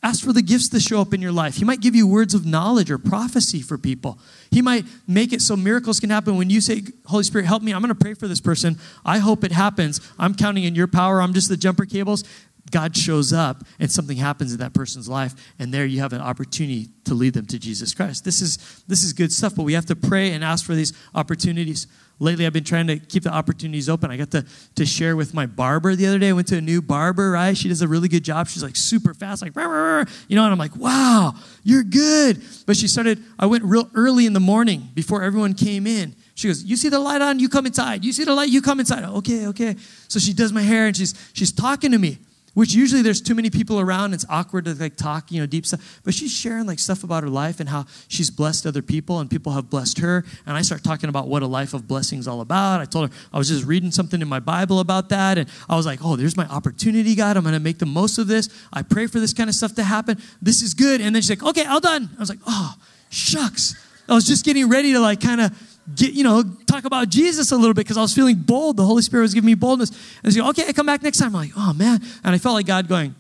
[0.00, 1.56] Ask for the gifts to show up in your life.
[1.56, 4.20] He might give you words of knowledge or prophecy for people.
[4.50, 7.72] He might make it so miracles can happen when you say, Holy Spirit, help me.
[7.72, 8.78] I'm going to pray for this person.
[9.04, 10.00] I hope it happens.
[10.16, 11.20] I'm counting in your power.
[11.20, 12.22] I'm just the jumper cables.
[12.70, 16.20] God shows up and something happens in that person's life, and there you have an
[16.20, 18.24] opportunity to lead them to Jesus Christ.
[18.24, 20.92] This is, this is good stuff, but we have to pray and ask for these
[21.14, 21.86] opportunities
[22.18, 24.10] lately I've been trying to keep the opportunities open.
[24.10, 24.44] I got to,
[24.76, 26.28] to share with my barber the other day.
[26.28, 27.56] I went to a new barber, right?
[27.56, 28.48] She does a really good job.
[28.48, 30.04] She's like super fast, like, rah, rah, rah.
[30.28, 32.42] you know, and I'm like, wow, you're good.
[32.66, 36.14] But she started, I went real early in the morning before everyone came in.
[36.34, 38.04] She goes, You see the light on, you come inside.
[38.04, 39.02] You see the light, you come inside.
[39.02, 39.74] Okay, okay.
[40.06, 42.18] So she does my hair and she's she's talking to me
[42.58, 44.12] which usually there's too many people around.
[44.12, 46.00] It's awkward to like talk, you know, deep stuff.
[46.02, 49.30] But she's sharing like stuff about her life and how she's blessed other people and
[49.30, 50.24] people have blessed her.
[50.44, 52.80] And I start talking about what a life of blessing is all about.
[52.80, 55.38] I told her I was just reading something in my Bible about that.
[55.38, 57.36] And I was like, oh, there's my opportunity, God.
[57.36, 58.48] I'm going to make the most of this.
[58.72, 60.20] I pray for this kind of stuff to happen.
[60.42, 61.00] This is good.
[61.00, 62.10] And then she's like, okay, all done.
[62.16, 62.74] I was like, oh,
[63.08, 63.76] shucks.
[64.08, 67.52] I was just getting ready to like kind of get, you know, talk about Jesus
[67.52, 68.76] a little bit because I was feeling bold.
[68.76, 69.90] The Holy Spirit was giving me boldness.
[70.22, 71.28] And so, okay, I come back next time.
[71.28, 72.00] I'm like, oh man.
[72.24, 73.14] And I felt like God going,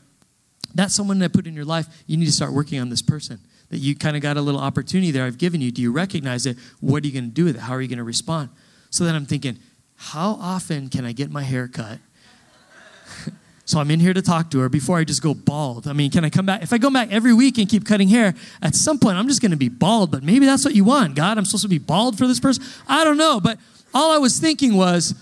[0.74, 1.86] that's someone that I put in your life.
[2.06, 3.40] You need to start working on this person.
[3.70, 5.70] That you kind of got a little opportunity there I've given you.
[5.70, 6.56] Do you recognize it?
[6.80, 7.60] What are you going to do with it?
[7.60, 8.48] How are you going to respond?
[8.90, 9.58] So then I'm thinking,
[9.96, 11.98] how often can I get my hair cut
[13.68, 15.86] so I'm in here to talk to her before I just go bald.
[15.86, 16.62] I mean, can I come back?
[16.62, 19.42] If I go back every week and keep cutting hair, at some point I'm just
[19.42, 21.14] going to be bald, but maybe that's what you want.
[21.14, 22.64] God, I'm supposed to be bald for this person?
[22.88, 23.40] I don't know.
[23.40, 23.58] But
[23.92, 25.14] all I was thinking was,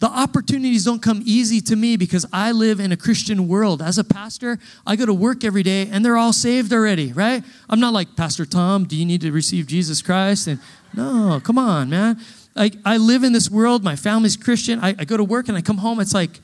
[0.00, 3.80] the opportunities don't come easy to me because I live in a Christian world.
[3.80, 7.42] As a pastor, I go to work every day and they're all saved already, right?
[7.70, 10.46] I'm not like, Pastor Tom, do you need to receive Jesus Christ?
[10.46, 10.60] And
[10.92, 12.20] no, come on, man.
[12.54, 14.78] Like, I live in this world, my family's Christian.
[14.80, 16.38] I, I go to work and I come home, it's like,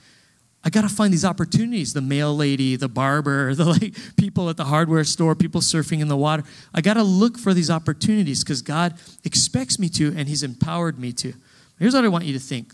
[0.64, 4.57] I got to find these opportunities the mail lady, the barber, the like, people at
[4.57, 6.42] the hardware store, people surfing in the water.
[6.72, 10.98] I got to look for these opportunities because God expects me to and He's empowered
[10.98, 11.35] me to.
[11.79, 12.72] Here's what I want you to think.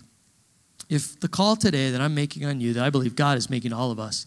[0.89, 3.73] If the call today that I'm making on you, that I believe God is making
[3.73, 4.27] all of us,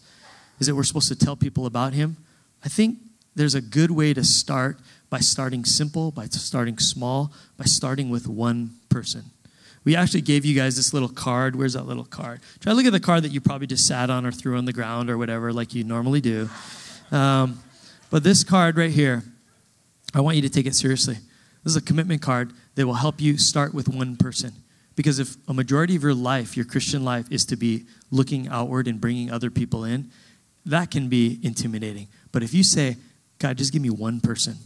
[0.58, 2.16] is that we're supposed to tell people about Him,
[2.64, 2.98] I think
[3.34, 4.78] there's a good way to start
[5.10, 9.24] by starting simple, by starting small, by starting with one person
[9.84, 11.56] we actually gave you guys this little card.
[11.56, 12.40] Where's that little card?
[12.60, 14.64] Try to look at the card that you probably just sat on or threw on
[14.64, 16.48] the ground or whatever, like you normally do.
[17.10, 17.58] Um,
[18.10, 19.22] but this card right here,
[20.14, 21.18] I want you to take it seriously.
[21.62, 24.52] This is a commitment card that will help you start with one person.
[24.96, 28.86] Because if a majority of your life, your Christian life, is to be looking outward
[28.86, 30.10] and bringing other people in,
[30.66, 32.08] that can be intimidating.
[32.32, 32.96] But if you say,
[33.38, 34.56] God, just give me one person,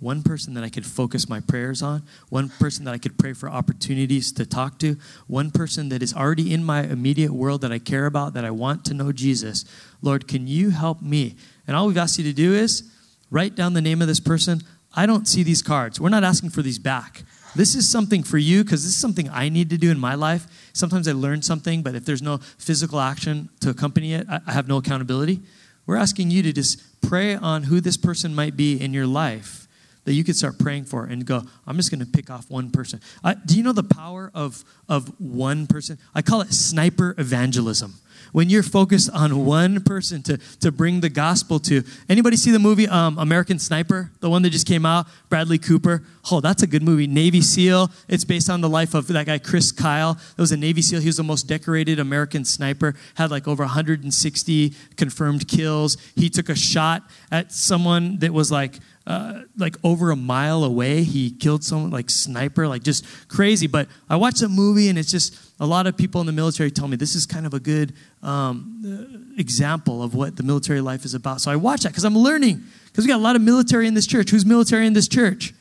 [0.00, 3.32] one person that I could focus my prayers on, one person that I could pray
[3.32, 7.72] for opportunities to talk to, one person that is already in my immediate world that
[7.72, 9.64] I care about, that I want to know Jesus.
[10.00, 11.36] Lord, can you help me?
[11.66, 12.88] And all we've asked you to do is
[13.30, 14.62] write down the name of this person.
[14.94, 16.00] I don't see these cards.
[16.00, 17.24] We're not asking for these back.
[17.56, 20.14] This is something for you because this is something I need to do in my
[20.14, 20.70] life.
[20.74, 24.68] Sometimes I learn something, but if there's no physical action to accompany it, I have
[24.68, 25.40] no accountability.
[25.86, 29.67] We're asking you to just pray on who this person might be in your life
[30.08, 32.70] that you could start praying for and go, I'm just going to pick off one
[32.70, 32.98] person.
[33.44, 35.98] Do you know the power of, of one person?
[36.14, 37.92] I call it sniper evangelism
[38.32, 41.82] when you're focused on one person to, to bring the gospel to.
[42.08, 45.06] Anybody see the movie um, American Sniper, the one that just came out?
[45.28, 46.02] Bradley Cooper.
[46.30, 47.06] Oh, that's a good movie.
[47.06, 47.90] Navy SEAL.
[48.08, 50.14] It's based on the life of that guy Chris Kyle.
[50.14, 51.00] That was a Navy SEAL.
[51.00, 52.94] He was the most decorated American sniper.
[53.14, 55.96] Had like over 160 confirmed kills.
[56.16, 61.02] He took a shot at someone that was like uh, like over a mile away.
[61.02, 63.66] He killed someone like sniper, like just crazy.
[63.66, 66.70] But I watched the movie and it's just a lot of people in the military
[66.70, 70.82] tell me this is kind of a good um, uh, example of what the military
[70.82, 71.40] life is about.
[71.40, 72.62] So I watch that because I'm learning.
[72.84, 74.28] Because we got a lot of military in this church.
[74.28, 75.54] Who's military in this church?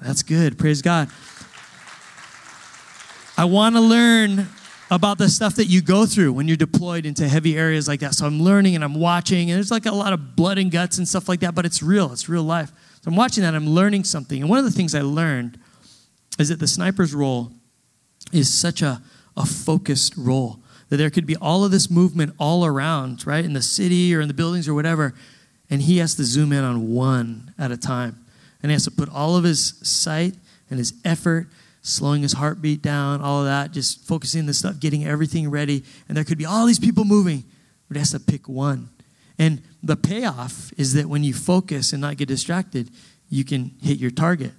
[0.00, 0.58] That's good.
[0.58, 1.10] Praise God.
[3.36, 4.48] I want to learn
[4.92, 8.14] about the stuff that you go through when you're deployed into heavy areas like that.
[8.14, 10.98] So I'm learning and I'm watching, and there's like a lot of blood and guts
[10.98, 12.70] and stuff like that, but it's real, it's real life.
[13.00, 14.42] So I'm watching that, I'm learning something.
[14.42, 15.58] And one of the things I learned
[16.38, 17.52] is that the sniper's role
[18.34, 19.00] is such a,
[19.34, 20.58] a focused role
[20.90, 24.20] that there could be all of this movement all around, right, in the city or
[24.20, 25.14] in the buildings or whatever,
[25.70, 28.26] and he has to zoom in on one at a time.
[28.62, 30.34] And he has to put all of his sight
[30.68, 31.48] and his effort
[31.82, 35.84] slowing his heartbeat down, all of that, just focusing the stuff, getting everything ready.
[36.08, 37.44] And there could be all these people moving,
[37.88, 38.88] but he has to pick one.
[39.38, 42.90] And the payoff is that when you focus and not get distracted,
[43.28, 44.52] you can hit your target.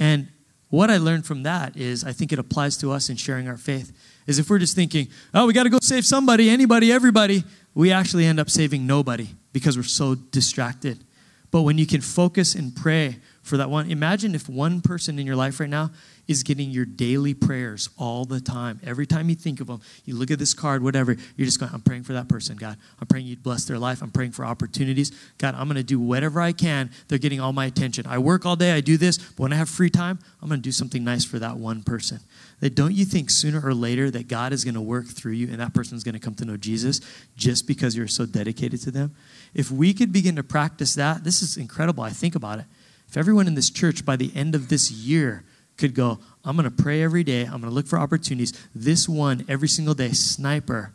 [0.00, 0.28] And
[0.70, 3.56] what I learned from that is I think it applies to us in sharing our
[3.56, 3.92] faith.
[4.26, 7.44] Is if we're just thinking, oh, we got to go save somebody, anybody, everybody,
[7.74, 11.04] we actually end up saving nobody because we're so distracted.
[11.50, 13.16] But when you can focus and pray
[13.48, 15.90] for that one, imagine if one person in your life right now
[16.28, 18.78] is getting your daily prayers all the time.
[18.84, 21.72] Every time you think of them, you look at this card, whatever, you're just going,
[21.72, 22.76] I'm praying for that person, God.
[23.00, 24.02] I'm praying you'd bless their life.
[24.02, 25.10] I'm praying for opportunities.
[25.38, 26.90] God, I'm going to do whatever I can.
[27.08, 28.06] They're getting all my attention.
[28.06, 30.60] I work all day, I do this, but when I have free time, I'm going
[30.60, 32.20] to do something nice for that one person.
[32.60, 35.48] That don't you think sooner or later that God is going to work through you
[35.48, 37.00] and that person's going to come to know Jesus
[37.36, 39.14] just because you're so dedicated to them?
[39.54, 42.02] If we could begin to practice that, this is incredible.
[42.02, 42.66] I think about it.
[43.08, 45.44] If everyone in this church by the end of this year
[45.76, 47.42] could go, I'm going to pray every day.
[47.42, 48.52] I'm going to look for opportunities.
[48.74, 50.92] This one, every single day, sniper.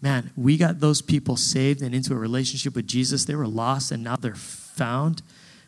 [0.00, 3.26] Man, we got those people saved and into a relationship with Jesus.
[3.26, 5.22] They were lost and now they're found.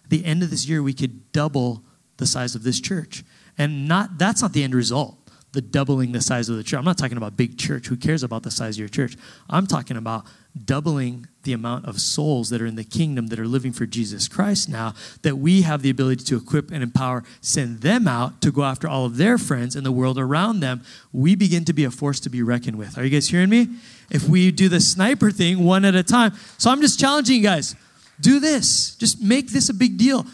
[0.05, 1.85] At the end of this year, we could double
[2.17, 3.25] the size of this church.
[3.59, 5.22] And not that's not the end result
[5.53, 6.79] the doubling the size of the church.
[6.79, 7.87] I'm not talking about big church.
[7.89, 9.17] Who cares about the size of your church?
[9.51, 10.25] I'm talking about
[10.65, 14.29] doubling the amount of souls that are in the kingdom that are living for Jesus
[14.29, 18.53] Christ now, that we have the ability to equip and empower, send them out to
[18.53, 20.83] go after all of their friends and the world around them.
[21.13, 22.97] We begin to be a force to be reckoned with.
[22.97, 23.69] Are you guys hearing me?
[24.11, 26.33] If we do the sniper thing one at a time.
[26.59, 27.75] So I'm just challenging you guys
[28.21, 28.95] do this.
[28.97, 30.27] Just make this a big deal.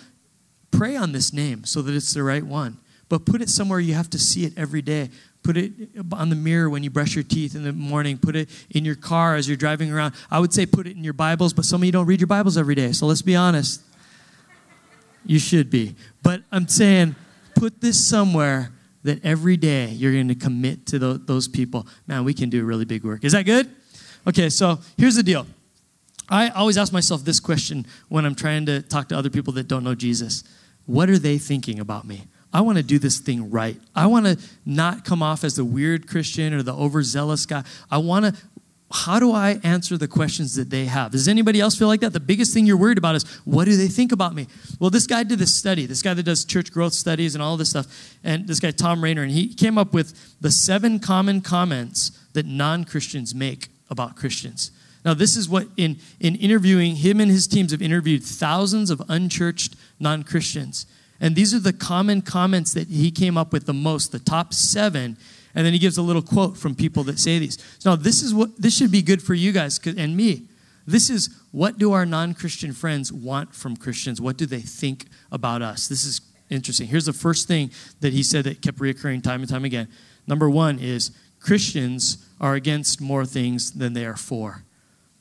[0.70, 2.76] Pray on this name so that it's the right one
[3.08, 5.10] but put it somewhere you have to see it every day.
[5.42, 5.72] Put it
[6.12, 8.18] on the mirror when you brush your teeth in the morning.
[8.18, 10.14] Put it in your car as you're driving around.
[10.30, 12.26] I would say put it in your Bibles, but some of you don't read your
[12.26, 12.92] Bibles every day.
[12.92, 13.82] So let's be honest.
[15.24, 15.94] You should be.
[16.22, 17.14] But I'm saying
[17.54, 18.72] put this somewhere
[19.04, 21.86] that every day you're going to commit to those people.
[22.06, 23.24] Man, we can do really big work.
[23.24, 23.70] Is that good?
[24.26, 25.46] Okay, so here's the deal.
[26.28, 29.66] I always ask myself this question when I'm trying to talk to other people that
[29.66, 30.44] don't know Jesus
[30.84, 32.24] What are they thinking about me?
[32.52, 33.76] I want to do this thing right.
[33.94, 37.62] I want to not come off as the weird Christian or the overzealous guy.
[37.90, 38.34] I want to,
[38.90, 41.12] how do I answer the questions that they have?
[41.12, 42.14] Does anybody else feel like that?
[42.14, 44.46] The biggest thing you're worried about is, what do they think about me?
[44.80, 47.58] Well, this guy did this study, this guy that does church growth studies and all
[47.58, 51.42] this stuff, and this guy, Thom Rainer, and he came up with the seven common
[51.42, 54.70] comments that non Christians make about Christians.
[55.04, 59.02] Now, this is what, in, in interviewing, him and his teams have interviewed thousands of
[59.08, 60.86] unchurched non Christians.
[61.20, 64.54] And these are the common comments that he came up with the most, the top
[64.54, 65.16] seven.
[65.54, 67.58] And then he gives a little quote from people that say these.
[67.84, 70.44] Now, this is what this should be good for you guys and me.
[70.86, 74.20] This is what do our non-Christian friends want from Christians?
[74.20, 75.88] What do they think about us?
[75.88, 76.86] This is interesting.
[76.86, 79.88] Here's the first thing that he said that kept reoccurring time and time again.
[80.26, 84.64] Number one is Christians are against more things than they are for.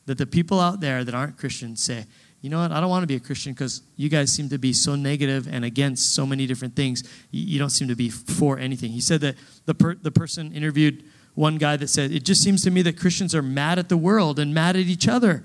[0.05, 2.05] That the people out there that aren't Christians say,
[2.47, 4.57] you know what, I don't want to be a Christian because you guys seem to
[4.57, 7.03] be so negative and against so many different things.
[7.29, 8.89] You don't seem to be for anything.
[8.89, 11.03] He said that the, per- the person interviewed
[11.35, 13.97] one guy that said, It just seems to me that Christians are mad at the
[13.97, 15.43] world and mad at each other.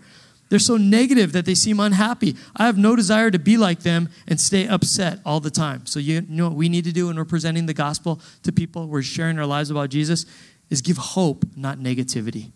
[0.48, 2.36] They're so negative that they seem unhappy.
[2.54, 5.86] I have no desire to be like them and stay upset all the time.
[5.86, 8.86] So, you know what we need to do when we're presenting the gospel to people,
[8.86, 10.24] we're sharing our lives about Jesus,
[10.70, 12.52] is give hope, not negativity.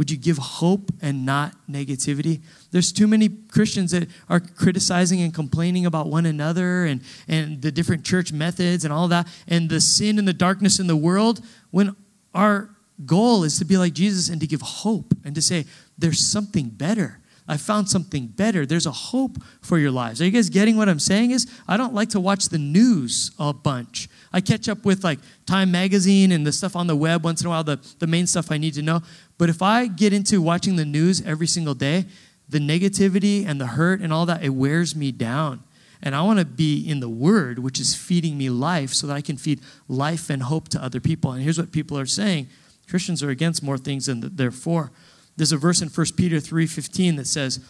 [0.00, 2.40] Would you give hope and not negativity?
[2.70, 7.70] There's too many Christians that are criticizing and complaining about one another and, and the
[7.70, 11.44] different church methods and all that, and the sin and the darkness in the world,
[11.70, 11.94] when
[12.34, 12.70] our
[13.04, 15.66] goal is to be like Jesus and to give hope and to say,
[15.98, 17.20] there's something better.
[17.46, 18.64] I found something better.
[18.64, 20.22] There's a hope for your lives.
[20.22, 21.32] Are you guys getting what I'm saying?
[21.32, 24.08] Is I don't like to watch the news a bunch.
[24.32, 27.48] I catch up with like Time Magazine and the stuff on the web once in
[27.48, 29.02] a while, the, the main stuff I need to know.
[29.40, 32.04] But if I get into watching the news every single day,
[32.46, 35.62] the negativity and the hurt and all that, it wears me down.
[36.02, 39.14] And I want to be in the Word, which is feeding me life so that
[39.14, 41.32] I can feed life and hope to other people.
[41.32, 42.48] And here's what people are saying
[42.86, 44.92] Christians are against more things than they're for.
[45.38, 47.60] There's a verse in 1 Peter 3.15 that says,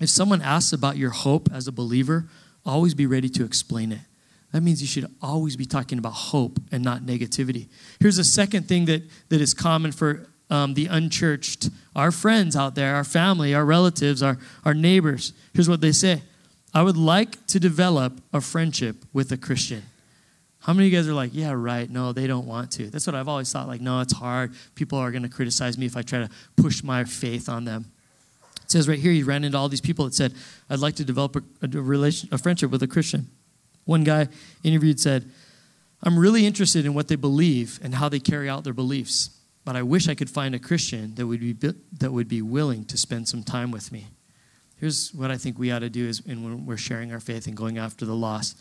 [0.00, 2.30] if someone asks about your hope as a believer,
[2.64, 4.00] always be ready to explain it.
[4.52, 7.68] That means you should always be talking about hope and not negativity.
[8.00, 12.74] Here's a second thing that, that is common for um, the unchurched, our friends out
[12.74, 15.32] there, our family, our relatives, our, our neighbors.
[15.52, 16.22] Here's what they say
[16.74, 19.82] I would like to develop a friendship with a Christian.
[20.60, 22.90] How many of you guys are like, yeah, right, no, they don't want to?
[22.90, 23.68] That's what I've always thought.
[23.68, 24.52] Like, no, it's hard.
[24.74, 27.86] People are going to criticize me if I try to push my faith on them.
[28.64, 30.34] It says right here, he ran into all these people that said,
[30.68, 33.28] I'd like to develop a, a, relation, a friendship with a Christian.
[33.86, 34.28] One guy
[34.62, 35.30] interviewed said,
[36.02, 39.30] I'm really interested in what they believe and how they carry out their beliefs,
[39.68, 41.52] but I wish I could find a Christian that would be,
[41.98, 44.06] that would be willing to spend some time with me.
[44.78, 47.54] Here's what I think we ought to do is when we're sharing our faith and
[47.54, 48.58] going after the lost.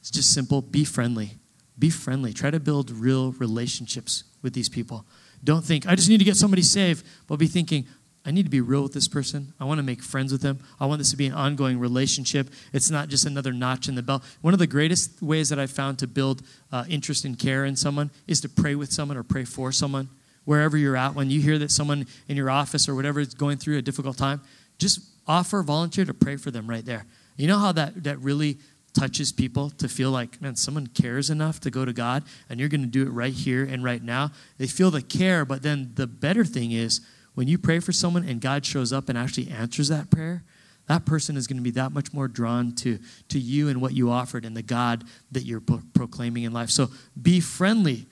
[0.00, 1.32] It's just simple be friendly.
[1.78, 2.32] Be friendly.
[2.32, 5.04] Try to build real relationships with these people.
[5.44, 7.86] Don't think, I just need to get somebody saved, but be thinking,
[8.24, 9.52] I need to be real with this person.
[9.60, 10.60] I want to make friends with them.
[10.80, 12.48] I want this to be an ongoing relationship.
[12.72, 14.24] It's not just another notch in the belt.
[14.40, 16.40] One of the greatest ways that I've found to build
[16.72, 20.08] uh, interest and care in someone is to pray with someone or pray for someone.
[20.46, 23.58] Wherever you're at, when you hear that someone in your office or whatever is going
[23.58, 24.40] through a difficult time,
[24.78, 27.04] just offer, volunteer to pray for them right there.
[27.36, 28.56] You know how that, that really
[28.94, 32.70] touches people to feel like, man, someone cares enough to go to God and you're
[32.70, 34.30] going to do it right here and right now?
[34.56, 37.00] They feel the care, but then the better thing is,
[37.34, 40.42] when you pray for someone and God shows up and actually answers that prayer,
[40.88, 43.92] that person is going to be that much more drawn to, to you and what
[43.92, 46.70] you offered and the God that you're pro- proclaiming in life.
[46.70, 46.88] So
[47.20, 48.06] be friendly.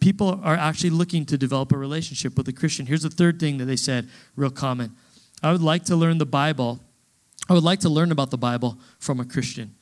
[0.00, 2.86] People are actually looking to develop a relationship with a Christian.
[2.86, 4.92] Here's the third thing that they said, real common.
[5.42, 6.80] I would like to learn the Bible.
[7.48, 9.74] I would like to learn about the Bible from a Christian.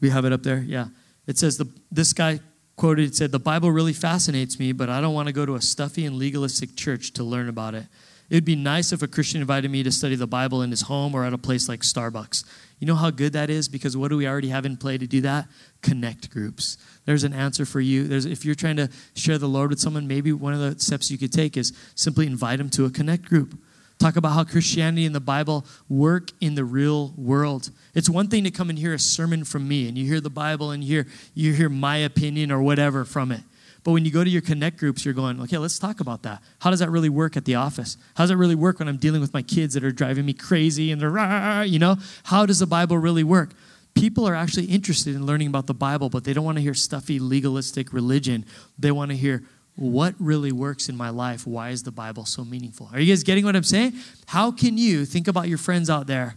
[0.00, 0.58] We have it up there?
[0.58, 0.88] Yeah.
[1.26, 2.40] It says the, this guy
[2.76, 5.62] quoted said, The Bible really fascinates me, but I don't want to go to a
[5.62, 7.84] stuffy and legalistic church to learn about it.
[8.28, 10.82] It would be nice if a Christian invited me to study the Bible in his
[10.82, 12.44] home or at a place like Starbucks.
[12.78, 13.68] You know how good that is?
[13.68, 15.48] Because what do we already have in play to do that?
[15.80, 16.76] Connect groups.
[17.06, 18.06] There's an answer for you.
[18.06, 21.10] There's, if you're trying to share the Lord with someone, maybe one of the steps
[21.10, 23.58] you could take is simply invite them to a connect group.
[23.98, 27.70] Talk about how Christianity and the Bible work in the real world.
[27.94, 30.28] It's one thing to come and hear a sermon from me and you hear the
[30.28, 33.40] Bible and you hear, you hear my opinion or whatever from it.
[33.86, 36.42] But when you go to your connect groups, you're going, okay, let's talk about that.
[36.58, 37.96] How does that really work at the office?
[38.16, 40.32] How does it really work when I'm dealing with my kids that are driving me
[40.32, 41.94] crazy and they're, rah, you know?
[42.24, 43.52] How does the Bible really work?
[43.94, 46.74] People are actually interested in learning about the Bible, but they don't want to hear
[46.74, 48.44] stuffy, legalistic religion.
[48.76, 49.44] They want to hear
[49.76, 51.46] what really works in my life?
[51.46, 52.90] Why is the Bible so meaningful?
[52.92, 53.92] Are you guys getting what I'm saying?
[54.26, 56.34] How can you think about your friends out there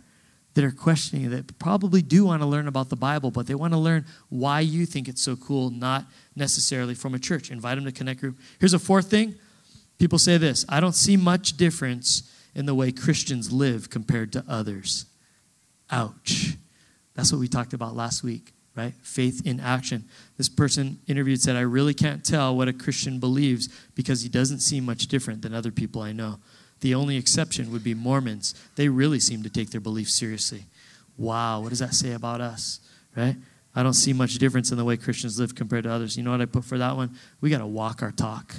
[0.59, 3.71] that are questioning that probably do want to learn about the Bible, but they want
[3.71, 7.49] to learn why you think it's so cool, not necessarily from a church?
[7.49, 8.37] Invite them to Connect Group.
[8.59, 9.35] Here's a fourth thing
[9.99, 14.43] people say this I don't see much difference in the way Christians live compared to
[14.49, 15.05] others.
[15.91, 16.57] Ouch.
[17.15, 18.93] That's what we talked about last week right?
[19.01, 20.05] Faith in action.
[20.37, 24.59] This person interviewed said, I really can't tell what a Christian believes because he doesn't
[24.59, 26.39] seem much different than other people I know.
[26.81, 28.55] The only exception would be Mormons.
[28.75, 30.65] They really seem to take their beliefs seriously.
[31.17, 32.79] Wow, what does that say about us,
[33.15, 33.35] right?
[33.75, 36.17] I don't see much difference in the way Christians live compared to others.
[36.17, 37.15] You know what I put for that one?
[37.41, 38.55] We got to walk our talk.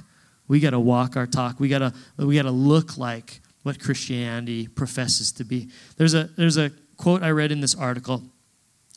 [0.47, 1.61] We got to walk our talk.
[1.61, 5.69] We got to we got to look like what Christianity professes to be.
[5.97, 8.23] There's a there's a quote I read in this article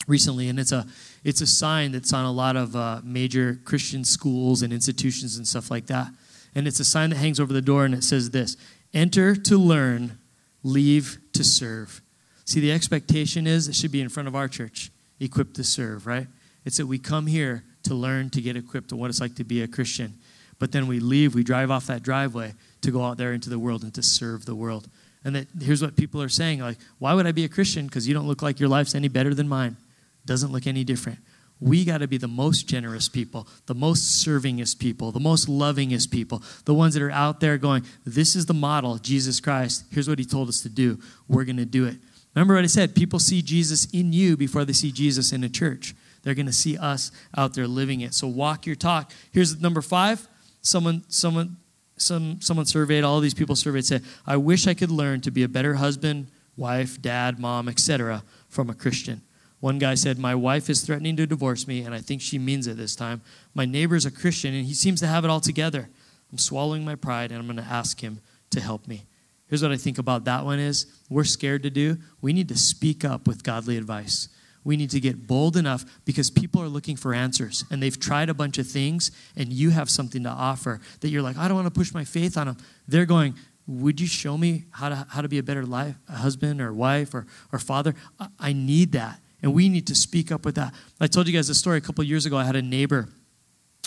[0.07, 0.85] recently, and it's a
[1.23, 5.47] it's a sign that's on a lot of uh, major Christian schools and institutions and
[5.47, 6.07] stuff like that.
[6.55, 8.57] And it's a sign that hangs over the door, and it says this:
[8.93, 10.19] "Enter to learn,
[10.63, 12.01] leave to serve."
[12.45, 16.05] See, the expectation is it should be in front of our church, equipped to serve.
[16.05, 16.27] Right?
[16.65, 19.43] It's that we come here to learn to get equipped to what it's like to
[19.43, 20.13] be a Christian,
[20.59, 23.59] but then we leave, we drive off that driveway to go out there into the
[23.59, 24.87] world and to serve the world.
[25.25, 27.87] And that here's what people are saying like, why would I be a Christian?
[27.87, 29.77] Because you don't look like your life's any better than mine
[30.25, 31.19] doesn't look any different.
[31.59, 36.11] We got to be the most generous people, the most servingest people, the most lovingest
[36.11, 39.85] people, the ones that are out there going, This is the model, Jesus Christ.
[39.91, 40.99] Here's what he told us to do.
[41.27, 41.97] We're going to do it.
[42.35, 42.95] Remember what I said?
[42.95, 45.95] People see Jesus in you before they see Jesus in a church.
[46.23, 48.13] They're going to see us out there living it.
[48.13, 49.11] So walk your talk.
[49.31, 50.27] Here's number five.
[50.61, 51.57] Someone, someone,
[51.97, 55.43] some, someone surveyed, all these people surveyed said, I wish I could learn to be
[55.43, 56.27] a better husband,
[56.57, 58.23] wife, dad, mom, etc.
[58.49, 59.21] from a Christian.
[59.63, 62.67] One guy said, My wife is threatening to divorce me, and I think she means
[62.67, 63.21] it this time.
[63.53, 65.87] My neighbor's a Christian, and he seems to have it all together.
[66.29, 69.05] I'm swallowing my pride, and I'm going to ask him to help me.
[69.47, 71.97] Here's what I think about that one is we're scared to do.
[72.19, 74.27] We need to speak up with godly advice.
[74.65, 78.27] We need to get bold enough because people are looking for answers and they've tried
[78.27, 81.55] a bunch of things and you have something to offer that you're like, I don't
[81.55, 82.57] want to push my faith on them.
[82.85, 83.35] They're going,
[83.65, 86.73] would you show me how to, how to be a better life, a husband or
[86.73, 87.95] wife or, or father?
[88.19, 89.21] I, I need that.
[89.43, 90.73] And we need to speak up with that.
[90.99, 92.37] I told you guys a story a couple years ago.
[92.37, 93.09] I had a neighbor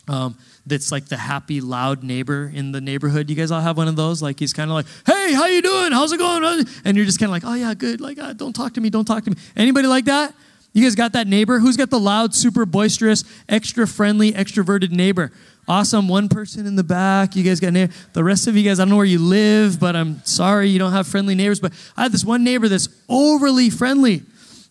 [0.06, 3.28] um, that's like the happy, loud neighbor in the neighborhood.
[3.28, 4.22] You guys all have one of those?
[4.22, 5.92] Like he's kind of like, "Hey, how you doing?
[5.92, 8.52] How's it going?" And you're just kind of like, "Oh yeah, good." Like, uh, don't
[8.52, 8.90] talk to me.
[8.90, 9.36] Don't talk to me.
[9.56, 10.34] Anybody like that?
[10.74, 11.58] You guys got that neighbor?
[11.58, 15.32] Who's got the loud, super boisterous, extra friendly, extroverted neighbor?
[15.66, 16.06] Awesome.
[16.06, 17.34] One person in the back.
[17.34, 17.92] You guys got neighbor.
[18.12, 20.78] The rest of you guys, I don't know where you live, but I'm sorry you
[20.78, 21.60] don't have friendly neighbors.
[21.60, 24.22] But I have this one neighbor that's overly friendly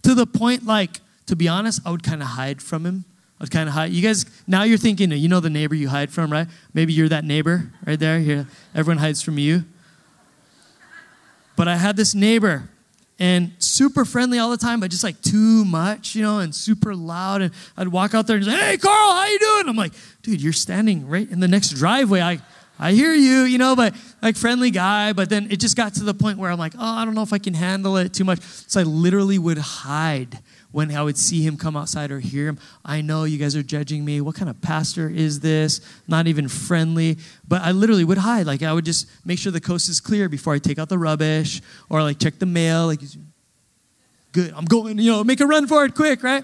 [0.05, 3.05] to the point, like, to be honest, I would kind of hide from him.
[3.39, 3.91] I would kind of hide.
[3.91, 6.47] You guys, now you're thinking, you know the neighbor you hide from, right?
[6.75, 8.19] Maybe you're that neighbor right there.
[8.19, 9.65] Here, everyone hides from you.
[11.55, 12.69] But I had this neighbor
[13.17, 16.93] and super friendly all the time, but just like too much, you know, and super
[16.93, 17.41] loud.
[17.41, 20.41] And I'd walk out there and say, "Hey, Carl, how you doing?" I'm like, "Dude,
[20.41, 22.21] you're standing right in the next driveway.
[22.21, 22.41] I,
[22.77, 25.13] I hear you, you know, but like friendly guy.
[25.13, 27.21] But then it just got to the point where I'm like, oh, I don't know
[27.21, 28.41] if I can handle it too much.
[28.41, 30.39] So I literally would hide
[30.71, 32.59] when I would see him come outside or hear him.
[32.83, 34.19] I know you guys are judging me.
[34.19, 35.79] What kind of pastor is this?
[36.07, 37.17] Not even friendly.
[37.47, 38.45] But I literally would hide.
[38.45, 40.97] Like I would just make sure the coast is clear before I take out the
[40.97, 42.87] rubbish or like check the mail.
[42.87, 42.99] Like,
[44.33, 46.43] good, I'm going, you know, make a run for it quick, right?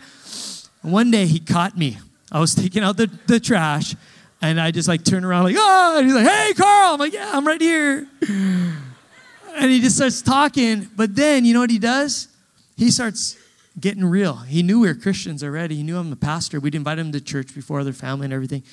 [0.82, 1.98] One day he caught me.
[2.32, 3.96] I was taking out the, the trash
[4.42, 6.94] and I just like turn around like, oh, and he's like, hey, Carl.
[6.94, 8.08] I'm like, yeah, I'm right here.
[8.28, 10.90] And he just starts talking.
[10.96, 12.28] But then, you know what he does?
[12.76, 13.38] He starts
[13.80, 14.38] getting real.
[14.38, 15.76] He knew we were Christians already.
[15.76, 16.60] He knew I'm a pastor.
[16.60, 18.64] We'd invited him to church before, their family and everything.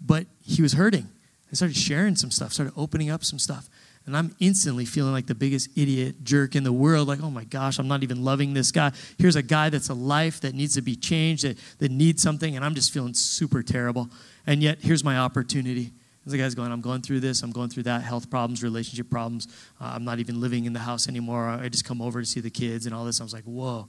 [0.00, 1.08] But he was hurting.
[1.50, 3.68] I started sharing some stuff, started opening up some stuff.
[4.06, 7.08] And I'm instantly feeling like the biggest idiot jerk in the world.
[7.08, 8.92] Like, oh my gosh, I'm not even loving this guy.
[9.18, 12.54] Here's a guy that's a life that needs to be changed, that, that needs something,
[12.54, 14.10] and I'm just feeling super terrible.
[14.46, 15.92] And yet, here's my opportunity.
[16.26, 19.10] As the guy's going, I'm going through this, I'm going through that, health problems, relationship
[19.10, 19.48] problems.
[19.80, 21.48] Uh, I'm not even living in the house anymore.
[21.48, 23.20] I just come over to see the kids and all this.
[23.20, 23.88] I was like, whoa.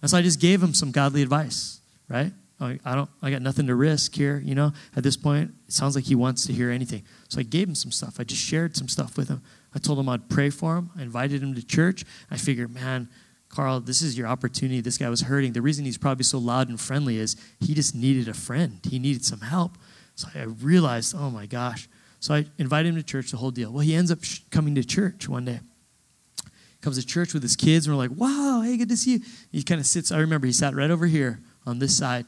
[0.00, 2.32] And so I just gave him some godly advice, right?
[2.64, 4.72] I don't, I got nothing to risk here, you know.
[4.96, 7.02] At this point, it sounds like he wants to hear anything.
[7.28, 8.18] So I gave him some stuff.
[8.18, 9.42] I just shared some stuff with him.
[9.74, 10.90] I told him I'd pray for him.
[10.96, 12.04] I invited him to church.
[12.30, 13.08] I figured, man,
[13.48, 14.80] Carl, this is your opportunity.
[14.80, 15.52] This guy was hurting.
[15.52, 18.80] The reason he's probably so loud and friendly is he just needed a friend.
[18.88, 19.76] He needed some help.
[20.14, 21.88] So I realized, oh my gosh.
[22.20, 23.72] So I invited him to church, the whole deal.
[23.72, 25.60] Well, he ends up coming to church one day
[26.82, 29.20] comes to church with his kids, and we're like, wow, hey, good to see you.
[29.52, 32.26] He kind of sits, I remember he sat right over here on this side.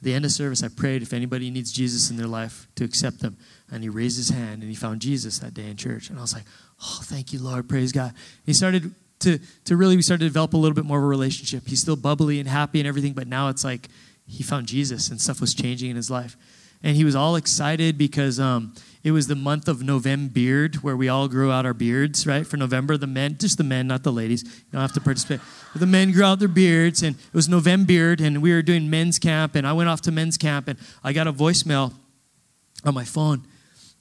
[0.00, 2.84] At the end of service, I prayed if anybody needs Jesus in their life to
[2.84, 3.36] accept them.
[3.70, 6.08] And he raised his hand and he found Jesus that day in church.
[6.08, 6.44] And I was like,
[6.82, 7.68] oh, thank you, Lord.
[7.68, 8.14] Praise God.
[8.46, 11.06] He started to, to really, we started to develop a little bit more of a
[11.06, 11.68] relationship.
[11.68, 13.88] He's still bubbly and happy and everything, but now it's like
[14.26, 16.34] he found Jesus and stuff was changing in his life.
[16.82, 20.96] And he was all excited because um, it was the month of November beard, where
[20.96, 22.46] we all grew out our beards, right?
[22.46, 24.42] For November, the men, just the men, not the ladies.
[24.42, 25.40] You don't have to participate.
[25.72, 28.62] But the men grew out their beards, and it was November beard, and we were
[28.62, 31.94] doing men's camp, and I went off to men's camp, and I got a voicemail
[32.84, 33.46] on my phone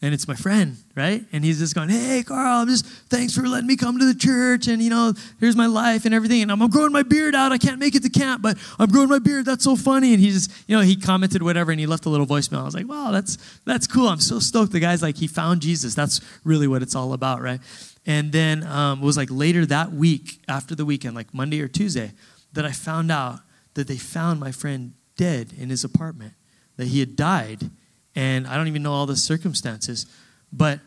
[0.02, 1.26] and it's my friend, right?
[1.34, 4.18] And he's just going, "Hey, Carl, I'm just thanks for letting me come to the
[4.18, 6.42] church, and you know, here's my life and everything.
[6.42, 7.52] And I'm growing my beard out.
[7.52, 9.46] I can't make it to camp, but I'm growing my beard.
[9.46, 12.10] That's so funny." And he just, you know, he commented whatever, and he left a
[12.10, 12.62] little voicemail.
[12.62, 14.08] I was like, "Wow, that's that's cool.
[14.08, 15.96] I'm so stoked." The guy's like, he found Jesus.
[15.96, 17.60] That's really what it's all about, right?
[18.06, 21.68] And then um, it was like later that week, after the weekend, like Monday or
[21.68, 22.14] Tuesday,
[22.54, 23.40] that I found out
[23.74, 26.34] that they found my friend dead in his apartment,
[26.78, 27.70] that he had died
[28.16, 30.06] and I don't even know all the circumstances.
[30.52, 30.80] But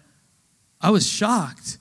[0.81, 1.79] I was shocked,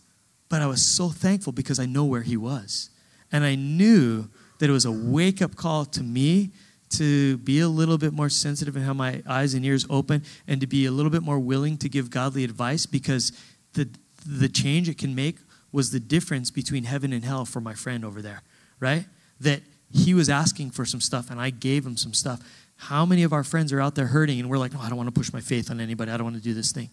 [0.50, 2.90] but I was so thankful because I know where he was.
[3.32, 4.30] And I knew
[4.60, 6.52] that it was a wake up call to me
[6.92, 10.62] to be a little bit more sensitive and have my eyes and ears open and
[10.62, 13.32] to be a little bit more willing to give godly advice because
[13.74, 13.90] the,
[14.26, 15.38] the change it can make
[15.72, 18.42] was the difference between heaven and hell for my friend over there,
[18.80, 19.06] right?
[19.40, 22.42] That he was asking for some stuff and I gave him some stuff
[22.82, 24.98] How many of our friends are out there hurting and we're like, no, I don't
[24.98, 26.12] want to push my faith on anybody.
[26.12, 26.90] I don't want to do this thing.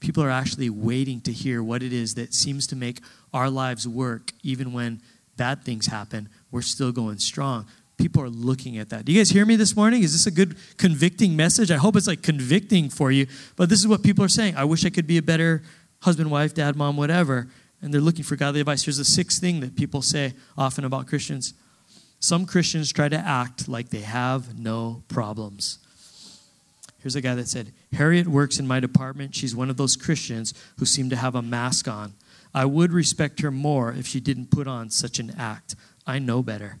[0.00, 2.98] People are actually waiting to hear what it is that seems to make
[3.32, 5.00] our lives work, even when
[5.36, 6.28] bad things happen.
[6.50, 7.66] We're still going strong.
[7.98, 9.04] People are looking at that.
[9.04, 10.02] Do you guys hear me this morning?
[10.02, 11.70] Is this a good convicting message?
[11.70, 13.28] I hope it's like convicting for you.
[13.54, 14.56] But this is what people are saying.
[14.56, 15.62] I wish I could be a better
[16.00, 17.46] husband, wife, dad, mom, whatever.
[17.80, 18.84] And they're looking for godly advice.
[18.84, 21.54] Here's the sixth thing that people say often about Christians
[22.22, 25.80] some Christians try to act like they have no problems.
[27.00, 29.34] Here's a guy that said, Harriet works in my department.
[29.34, 32.14] She's one of those Christians who seem to have a mask on.
[32.54, 35.74] I would respect her more if she didn't put on such an act.
[36.06, 36.78] I know better.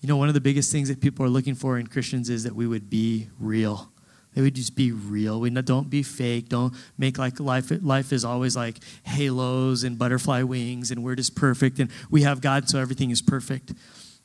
[0.00, 2.42] You know, one of the biggest things that people are looking for in Christians is
[2.42, 3.92] that we would be real.
[4.34, 5.40] They would just be real.
[5.40, 6.48] We don't be fake.
[6.48, 7.70] Don't make like life.
[7.80, 12.40] Life is always like halos and butterfly wings, and we're just perfect, and we have
[12.40, 13.72] God, so everything is perfect.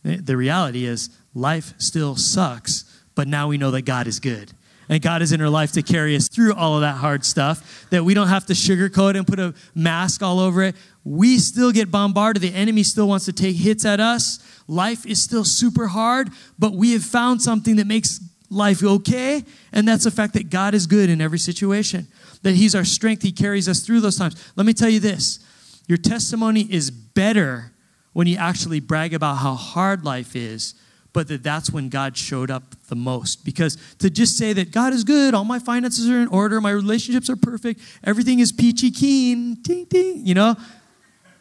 [0.04, 2.86] The reality is, life still sucks,
[3.16, 4.52] but now we know that God is good.
[4.90, 7.86] And God is in our life to carry us through all of that hard stuff,
[7.92, 10.76] that we don't have to sugarcoat and put a mask all over it.
[11.06, 12.42] We still get bombarded.
[12.42, 14.40] The enemy still wants to take hits at us.
[14.68, 16.30] Life is still super hard,
[16.60, 20.74] but we have found something that makes life okay, and that's the fact that God
[20.74, 22.08] is good in every situation,
[22.44, 23.24] that He's our strength.
[23.24, 24.52] He carries us through those times.
[24.58, 25.40] Let me tell you this
[25.88, 27.71] your testimony is better
[28.14, 30.74] when you actually brag about how hard life is,
[31.14, 33.44] but that that's when God showed up the most.
[33.44, 36.72] Because to just say that God is good, all my finances are in order, my
[36.72, 40.56] relationships are perfect, everything is peachy keen, ding ding, you know,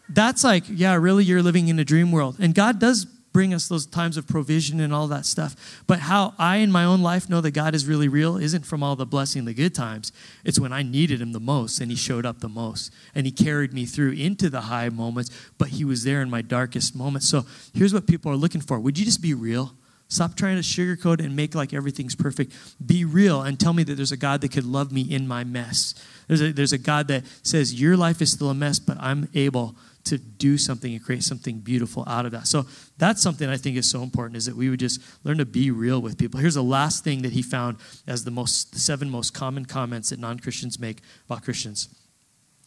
[0.09, 2.37] that's like, yeah, really, you're living in a dream world.
[2.41, 5.83] And God does bring us those times of provision and all that stuff.
[5.87, 8.83] But how I in my own life know that God is really real isn't from
[8.83, 10.13] all the blessing, the good times.
[10.45, 12.93] It's when I needed Him the most and He showed up the most.
[13.15, 16.43] And He carried me through into the high moments, but He was there in my
[16.43, 17.29] darkest moments.
[17.29, 19.73] So here's what people are looking for Would you just be real?
[20.09, 22.53] Stop trying to sugarcoat and make like everything's perfect.
[22.85, 25.45] Be real and tell me that there's a God that could love me in my
[25.45, 25.95] mess.
[26.27, 29.29] There's a, there's a God that says, Your life is still a mess, but I'm
[29.35, 32.47] able to do something and create something beautiful out of that.
[32.47, 32.67] So
[32.99, 35.71] that's something I think is so important is that we would just learn to be
[35.71, 36.41] real with people.
[36.41, 40.11] Here's the last thing that he found as the most the seven most common comments
[40.11, 41.89] that non-Christians make about Christians.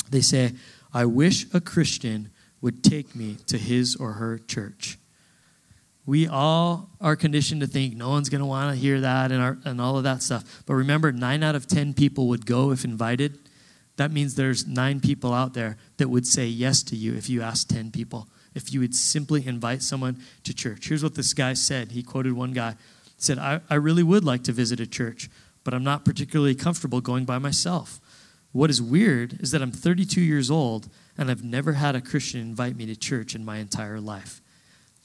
[0.09, 0.53] They say,
[0.93, 2.29] "I wish a Christian
[2.61, 4.97] would take me to his or her church."
[6.05, 9.41] We all are conditioned to think no one's going to want to hear that and,
[9.41, 10.63] our, and all of that stuff.
[10.65, 13.39] But remember, nine out of 10 people would go if invited
[13.97, 17.41] that means there's nine people out there that would say yes to you if you
[17.41, 18.27] asked 10 people.
[18.55, 20.87] If you would simply invite someone to church.
[20.87, 21.91] Here's what this guy said.
[21.91, 22.75] He quoted one guy.
[23.17, 25.29] Said, I, I really would like to visit a church,
[25.63, 27.99] but I'm not particularly comfortable going by myself.
[28.51, 32.41] What is weird is that I'm 32 years old and I've never had a Christian
[32.41, 34.41] invite me to church in my entire life.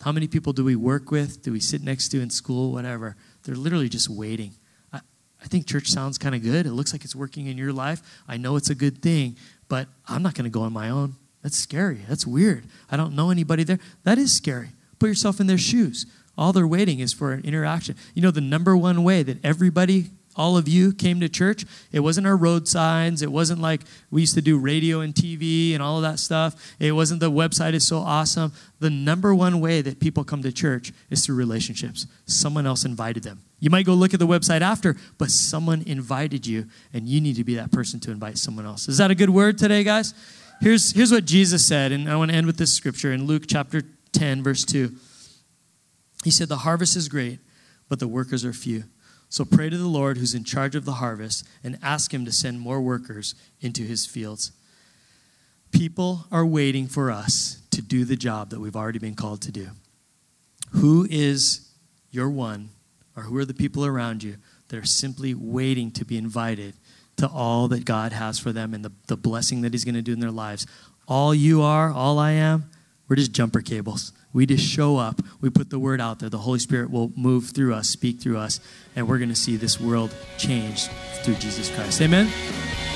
[0.02, 1.42] How many people do we work with?
[1.42, 2.72] Do we sit next to in school?
[2.72, 3.16] Whatever.
[3.42, 4.52] They're literally just waiting.
[5.42, 6.66] I think church sounds kind of good.
[6.66, 8.02] It looks like it's working in your life.
[8.26, 9.36] I know it's a good thing,
[9.68, 11.14] but I'm not going to go on my own.
[11.42, 12.00] That's scary.
[12.08, 12.64] That's weird.
[12.90, 13.78] I don't know anybody there.
[14.04, 14.70] That is scary.
[14.98, 16.06] Put yourself in their shoes.
[16.36, 17.96] All they're waiting is for an interaction.
[18.14, 22.00] You know, the number one way that everybody all of you came to church, it
[22.00, 23.20] wasn't our road signs.
[23.20, 26.74] It wasn't like we used to do radio and TV and all of that stuff.
[26.78, 28.52] It wasn't the website is so awesome.
[28.78, 32.06] The number one way that people come to church is through relationships.
[32.26, 33.40] Someone else invited them.
[33.60, 37.34] You might go look at the website after, but someone invited you, and you need
[37.36, 38.88] to be that person to invite someone else.
[38.88, 40.14] Is that a good word today, guys?
[40.60, 43.44] Here's, here's what Jesus said, and I want to end with this scripture in Luke
[43.48, 43.82] chapter
[44.12, 44.94] 10, verse 2.
[46.22, 47.40] He said, The harvest is great,
[47.88, 48.84] but the workers are few.
[49.28, 52.32] So pray to the Lord who's in charge of the harvest and ask him to
[52.32, 54.52] send more workers into his fields.
[55.70, 59.52] People are waiting for us to do the job that we've already been called to
[59.52, 59.68] do.
[60.72, 61.68] Who is
[62.10, 62.70] your one,
[63.16, 64.36] or who are the people around you
[64.68, 66.74] that are simply waiting to be invited
[67.16, 70.02] to all that God has for them and the, the blessing that He's going to
[70.02, 70.66] do in their lives?
[71.06, 72.70] All you are, all I am,
[73.08, 74.12] we're just jumper cables.
[74.32, 76.28] We just show up, we put the word out there.
[76.28, 78.60] The Holy Spirit will move through us, speak through us,
[78.94, 80.90] and we're going to see this world changed
[81.22, 82.00] through Jesus Christ.
[82.02, 82.87] Amen.